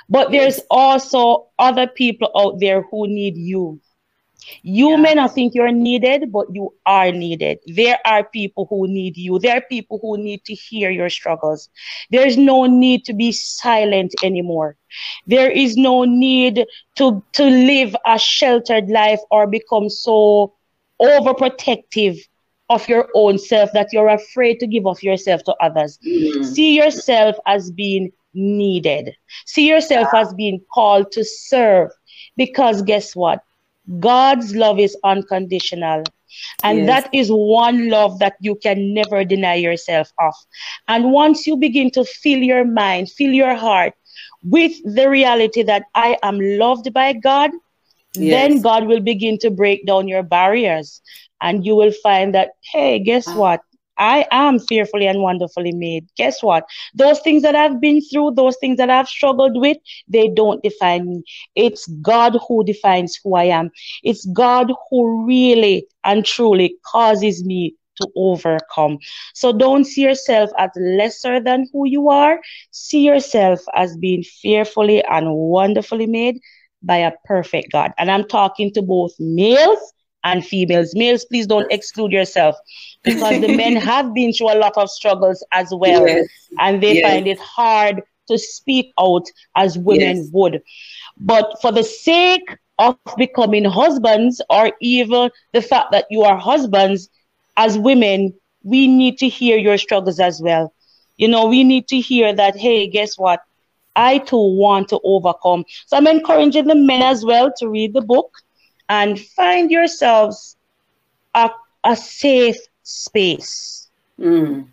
But 0.09 0.31
there's 0.33 0.59
Yes. 0.59 0.67
also 0.71 1.49
other 1.59 1.87
people 1.87 2.31
out 2.37 2.61
there 2.61 2.83
who 2.83 3.07
need 3.09 3.37
you. 3.37 3.81
You 4.63 4.97
Yeah. 4.97 4.97
may 4.97 5.15
not 5.15 5.35
think 5.35 5.55
you're 5.55 5.73
needed, 5.73 6.33
but 6.33 6.47
you 6.53 6.75
are 6.87 7.13
needed. 7.13 7.59
There 7.67 7.99
are 8.05 8.25
people 8.25 8.67
who 8.69 8.87
need 8.89 9.17
you. 9.17 9.39
There 9.39 9.57
are 9.57 9.61
people 9.69 9.99
who 10.03 10.17
need 10.19 10.45
to 10.47 10.55
hear 10.55 10.91
your 10.91 11.09
struggles. 11.11 11.69
There's 12.11 12.37
no 12.37 12.67
need 12.67 13.05
to 13.07 13.13
be 13.15 13.33
silent 13.33 14.15
anymore. 14.23 14.77
There 15.27 15.51
is 15.51 15.77
no 15.77 16.05
need 16.05 16.67
to, 16.97 17.23
to 17.33 17.45
live 17.45 17.95
a 18.07 18.19
sheltered 18.19 18.89
life 18.89 19.21
or 19.31 19.47
become 19.47 19.89
so 19.89 20.55
overprotective 21.01 22.19
of 22.71 22.89
your 22.89 23.09
own 23.15 23.39
self 23.39 23.71
that 23.75 23.89
you're 23.93 24.09
afraid 24.09 24.61
to 24.61 24.67
give 24.67 24.87
of 24.87 25.03
yourself 25.03 25.45
to 25.45 25.55
others. 25.61 25.99
Mm. 26.07 26.45
See 26.47 26.77
yourself 26.77 27.37
as 27.47 27.71
being 27.71 28.13
needed. 28.35 29.15
See 29.47 29.69
yourself 29.69 30.09
as 30.15 30.35
being 30.35 30.63
called 30.73 31.13
to 31.13 31.25
serve. 31.25 31.91
Because 32.37 32.83
guess 32.83 33.17
what? 33.17 33.43
God's 34.01 34.55
love 34.57 34.79
is 34.81 34.97
unconditional. 35.05 36.05
And 36.63 36.79
Yes. 36.81 36.89
that 36.89 37.11
is 37.13 37.29
one 37.31 37.89
love 37.91 38.19
that 38.21 38.35
you 38.41 38.55
can 38.57 38.95
never 38.95 39.25
deny 39.25 39.55
yourself 39.57 40.13
of. 40.21 40.35
And 40.89 41.13
once 41.13 41.47
you 41.47 41.57
begin 41.57 41.91
to 41.93 42.05
fill 42.05 42.39
your 42.41 42.65
mind, 42.65 43.11
fill 43.11 43.33
your 43.33 43.55
heart 43.55 43.95
with 44.45 44.73
the 44.85 45.09
reality 45.09 45.63
that 45.63 45.85
I 45.95 46.17
am 46.23 46.39
loved 46.41 46.93
by 46.93 47.13
God, 47.15 47.51
then 48.15 48.61
God 48.61 48.87
will 48.87 49.01
begin 49.01 49.39
to 49.39 49.51
break 49.51 49.87
down 49.87 50.09
your 50.09 50.23
barriers. 50.23 51.01
And 51.41 51.65
you 51.65 51.75
will 51.77 51.93
find 52.03 52.35
that, 52.35 52.51
hey, 52.73 52.99
guess 52.99 53.27
Ah. 53.29 53.35
what? 53.35 53.61
I 53.99 54.27
am 54.31 54.59
fearfully 54.59 55.07
and 55.07 55.21
wonderfully 55.23 55.73
made. 55.73 56.07
Guess 56.17 56.43
what? 56.43 56.65
Those 56.95 57.21
things 57.21 57.43
that 57.43 57.55
I've 57.55 57.81
been 57.81 58.01
through, 58.01 58.33
those 58.37 58.57
things 58.59 58.79
that 58.79 58.91
I've 58.91 59.09
struggled 59.09 59.61
with, 59.61 59.77
they 60.09 60.29
don't 60.29 60.63
define 60.63 61.07
me. 61.09 61.23
It's 61.55 61.87
God 62.03 62.37
who 62.49 62.65
defines 62.65 63.19
who 63.23 63.35
I 63.37 63.45
am. 63.45 63.71
It's 64.03 64.25
God 64.27 64.73
who 64.89 65.27
really 65.27 65.87
and 66.05 66.25
truly 66.25 66.77
causes 66.87 67.45
me 67.45 67.75
to 67.97 68.09
overcome. 68.17 68.99
So 69.35 69.53
don't 69.53 69.85
see 69.85 70.03
yourself 70.03 70.51
as 70.59 70.71
lesser 70.77 71.41
than 71.41 71.67
who 71.73 71.87
you 71.87 72.09
are. 72.09 72.41
See 72.71 73.01
yourself 73.07 73.61
as 73.75 73.97
being 73.97 74.23
fearfully 74.23 75.03
and 75.05 75.35
wonderfully 75.35 76.07
made 76.07 76.39
by 76.83 76.97
a 76.99 77.13
perfect 77.25 77.73
God. 77.73 77.93
And 77.99 78.11
I'm 78.11 78.27
talking 78.27 78.73
to 78.75 78.83
both 78.83 79.13
males 79.19 79.79
and 80.25 80.45
females. 80.45 80.93
Males, 80.95 81.25
please 81.25 81.47
don't 81.47 81.67
exclude 81.71 82.13
yourself 82.13 82.57
because 83.05 83.41
the 83.41 83.49
men 83.49 83.77
have 83.79 84.15
been 84.15 84.33
through 84.33 84.53
a 84.53 84.59
lot 84.59 84.73
of 84.77 84.91
struggles 84.91 85.45
as 85.53 85.69
well. 85.73 86.13
Yes. 86.13 86.51
And 86.59 86.83
they 86.83 86.95
Yes. 86.95 87.03
find 87.03 87.27
it 87.27 87.39
hard 87.41 88.03
to 88.29 88.39
speak 88.39 88.93
out 89.01 89.27
as 89.57 89.79
women 89.79 90.29
Yes. 90.29 90.33
would. 90.33 90.63
But 91.19 91.61
for 91.61 91.73
the 91.73 91.85
sake 91.85 92.49
of 92.79 92.97
becoming 93.03 93.51
husbands, 93.53 94.27
or 94.49 94.57
even 94.81 95.19
the 95.39 95.49
fact 95.49 95.79
that 95.81 95.97
you 95.99 96.23
are 96.23 96.37
husbands, 96.37 97.09
as 97.57 97.79
women, 97.79 98.33
we 98.63 98.87
need 98.87 99.19
to 99.19 99.29
hear 99.29 99.57
your 99.57 99.77
struggles 99.77 100.19
as 100.21 100.41
well. 100.43 100.73
You 101.17 101.29
know, 101.29 101.47
we 101.47 101.65
need 101.65 101.89
to 101.89 102.01
hear 102.01 102.33
that, 102.35 102.57
hey, 102.57 102.89
guess 102.89 103.19
what? 103.19 103.41
I 103.97 104.19
too 104.19 104.37
want 104.57 104.89
to 104.91 105.01
overcome. 105.05 105.65
So 105.87 105.97
I'm 105.97 106.07
encouraging 106.07 106.67
the 106.67 106.75
men 106.77 107.03
as 107.03 107.25
well 107.25 107.51
to 107.59 107.69
read 107.69 107.93
the 107.95 108.03
book 108.03 108.31
and 108.91 109.21
find 109.21 109.71
yourselves 109.71 110.57
a, 111.35 111.49
a 111.85 111.97
safe 111.97 112.59
space. 112.83 113.89
Mm. 114.19 114.67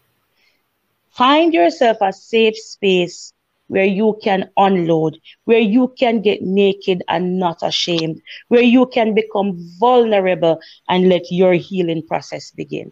Find 1.12 1.54
yourself 1.54 1.98
a 2.02 2.12
safe 2.12 2.58
space 2.58 3.32
where 3.68 3.86
you 3.86 4.18
can 4.24 4.50
unload, 4.58 5.20
where 5.46 5.60
you 5.60 5.94
can 6.00 6.22
get 6.22 6.42
naked 6.42 7.04
and 7.08 7.38
not 7.38 7.60
ashamed, 7.62 8.22
where 8.48 8.62
you 8.62 8.88
can 8.88 9.14
become 9.14 9.56
vulnerable 9.80 10.60
and 10.90 11.10
let 11.10 11.32
your 11.32 11.54
healing 11.54 12.02
process 12.02 12.50
begin. 12.52 12.92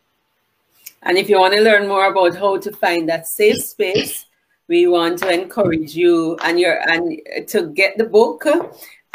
And 1.01 1.17
if 1.17 1.27
you 1.29 1.39
want 1.39 1.55
to 1.55 1.61
learn 1.61 1.88
more 1.88 2.07
about 2.07 2.35
how 2.35 2.57
to 2.57 2.71
find 2.71 3.09
that 3.09 3.27
safe 3.27 3.63
space, 3.63 4.25
we 4.67 4.88
want 4.88 5.19
to 5.19 5.31
encourage 5.31 5.95
you 5.95 6.38
and 6.43 6.59
your 6.59 6.77
and 6.89 7.19
to 7.47 7.67
get 7.67 7.97
the 7.97 8.05
book, 8.05 8.45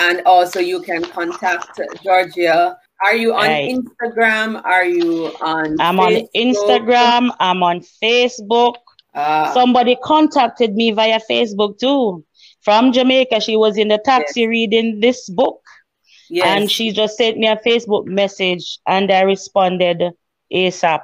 and 0.00 0.22
also 0.26 0.58
you 0.58 0.80
can 0.80 1.04
contact 1.04 1.78
Georgia. 2.02 2.76
Are 3.04 3.14
you 3.14 3.32
on 3.32 3.46
Right. 3.46 3.76
Instagram? 3.76 4.64
Are 4.64 4.84
you 4.84 5.32
on? 5.40 5.76
I'm 5.80 6.00
on 6.00 6.26
Instagram, 6.34 7.30
I'm 7.38 7.62
on 7.62 7.80
Facebook. 8.02 8.76
Ah, 9.14 9.52
Somebody 9.52 9.96
contacted 10.02 10.74
me 10.74 10.90
via 10.92 11.20
Facebook 11.30 11.78
too 11.78 12.24
from 12.62 12.92
Jamaica. 12.92 13.40
She 13.40 13.56
was 13.56 13.76
in 13.76 13.88
the 13.88 13.98
taxi 13.98 14.46
reading 14.46 15.00
this 15.00 15.28
book 15.28 15.60
yes. 16.28 16.46
and 16.46 16.70
she 16.70 16.92
just 16.92 17.16
sent 17.16 17.36
me 17.36 17.48
a 17.48 17.56
Facebook 17.56 18.06
message 18.06 18.78
and 18.86 19.10
I 19.10 19.22
responded 19.22 20.12
ASAP. 20.52 21.00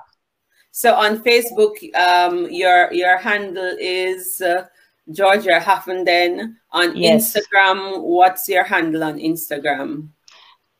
So 0.71 0.95
on 0.95 1.23
Facebook, 1.25 1.75
um, 1.97 2.47
your 2.51 2.93
your 2.93 3.17
handle 3.17 3.75
is 3.81 4.41
uh, 4.43 4.67
Georgia 5.11 5.61
Haffenden. 5.61 6.57
On 6.73 6.97
Yes. 6.97 7.35
Instagram, 7.37 8.03
what's 8.03 8.49
your 8.49 8.65
handle 8.65 9.05
on 9.05 9.19
Instagram? 9.19 10.09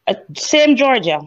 Uh, 0.07 0.15
same 0.37 0.77
Georgia 0.77 1.21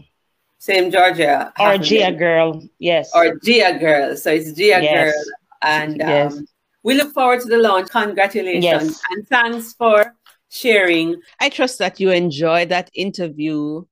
Same 0.59 0.91
Georgia. 0.91 1.53
or 1.59 1.65
Haffenden. 1.65 1.83
Gia 1.83 2.11
girl. 2.11 2.61
Yes. 2.79 3.09
or 3.15 3.35
Gia 3.43 3.77
Girl. 3.79 4.15
So 4.17 4.31
it's 4.31 4.51
Gia 4.53 4.79
Yes. 4.83 5.13
Girl. 5.13 5.23
And 5.61 5.97
Yes. 5.97 6.33
um, 6.33 6.45
we 6.83 6.93
look 6.95 7.13
forward 7.13 7.41
to 7.41 7.47
the 7.47 7.57
launch. 7.57 7.89
Congratulations. 7.89 8.63
Yes. 8.63 9.01
And 9.11 9.27
thanks 9.27 9.73
for 9.73 10.13
sharing. 10.49 11.15
I 11.39 11.49
trust 11.49 11.79
that 11.79 11.99
you 11.99 12.11
enjoyed 12.11 12.69
that 12.69 12.89
interview 12.93 13.83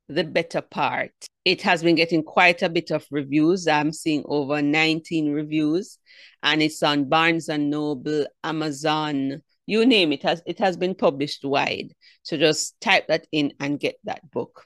The 0.08 0.24
Better 0.24 0.60
Part. 0.60 1.12
It 1.44 1.62
has 1.62 1.82
been 1.82 1.94
getting 1.94 2.22
quite 2.22 2.62
a 2.62 2.68
bit 2.68 2.90
of 2.90 3.06
reviews. 3.10 3.66
I'm 3.66 3.92
seeing 3.92 4.24
over 4.26 4.62
19 4.62 5.32
reviews, 5.32 5.98
and 6.42 6.62
it's 6.62 6.82
on 6.82 7.08
Barnes 7.08 7.48
and 7.48 7.70
Noble, 7.70 8.26
Amazon, 8.42 9.42
you 9.66 9.86
name 9.86 10.12
it. 10.12 10.22
Has 10.22 10.42
it 10.46 10.58
has 10.58 10.76
been 10.76 10.94
published 10.94 11.44
wide. 11.44 11.94
So 12.22 12.36
just 12.36 12.80
type 12.80 13.08
that 13.08 13.26
in 13.32 13.54
and 13.60 13.80
get 13.80 13.96
that 14.04 14.30
book. 14.30 14.64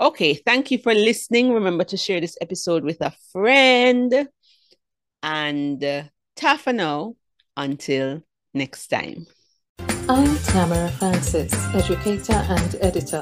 Okay 0.00 0.34
thank 0.34 0.70
you 0.70 0.78
for 0.78 0.92
listening. 0.92 1.52
Remember 1.52 1.84
to 1.84 1.96
share 1.96 2.20
this 2.20 2.36
episode 2.40 2.84
with 2.84 3.00
a 3.00 3.14
friend. 3.32 4.28
And 5.22 5.82
uh, 5.82 6.04
ta 6.36 6.56
for 6.56 6.72
now. 6.72 7.14
Until 7.56 8.24
next 8.52 8.88
time 8.88 9.26
i'm 10.08 10.36
tamara 10.38 10.88
francis 10.90 11.52
educator 11.74 12.32
and 12.32 12.76
editor 12.80 13.20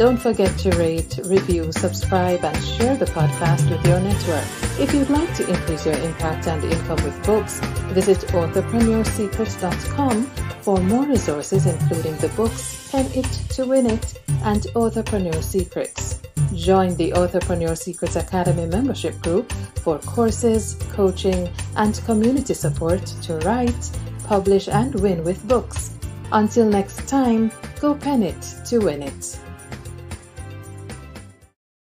don't 0.00 0.16
forget 0.16 0.56
to 0.60 0.70
rate, 0.78 1.20
review, 1.24 1.70
subscribe, 1.72 2.42
and 2.42 2.64
share 2.64 2.96
the 2.96 3.04
podcast 3.04 3.68
with 3.68 3.84
your 3.86 4.00
network. 4.00 4.46
If 4.80 4.94
you'd 4.94 5.10
like 5.10 5.34
to 5.34 5.46
increase 5.46 5.84
your 5.84 5.96
impact 5.96 6.46
and 6.46 6.64
income 6.64 7.04
with 7.04 7.22
books, 7.26 7.60
visit 7.92 8.16
authorpreneursecrets.com 8.28 10.24
for 10.62 10.80
more 10.80 11.04
resources, 11.04 11.66
including 11.66 12.16
the 12.16 12.28
books 12.28 12.88
Pen 12.90 13.10
It 13.12 13.30
to 13.50 13.66
Win 13.66 13.90
It 13.90 14.18
and 14.44 14.62
Authorpreneur 14.74 15.42
Secrets. 15.42 16.22
Join 16.54 16.96
the 16.96 17.10
Authorpreneur 17.10 17.76
Secrets 17.76 18.16
Academy 18.16 18.64
membership 18.64 19.20
group 19.20 19.52
for 19.82 19.98
courses, 19.98 20.76
coaching, 20.92 21.50
and 21.76 22.00
community 22.06 22.54
support 22.54 23.04
to 23.24 23.36
write, 23.40 23.90
publish, 24.24 24.66
and 24.66 24.94
win 24.94 25.22
with 25.24 25.46
books. 25.46 25.99
Until 26.32 26.66
next 26.66 27.08
time, 27.08 27.50
go 27.80 27.94
pen 27.94 28.22
it 28.22 28.40
to 28.66 28.78
win 28.78 29.02
it. 29.02 29.38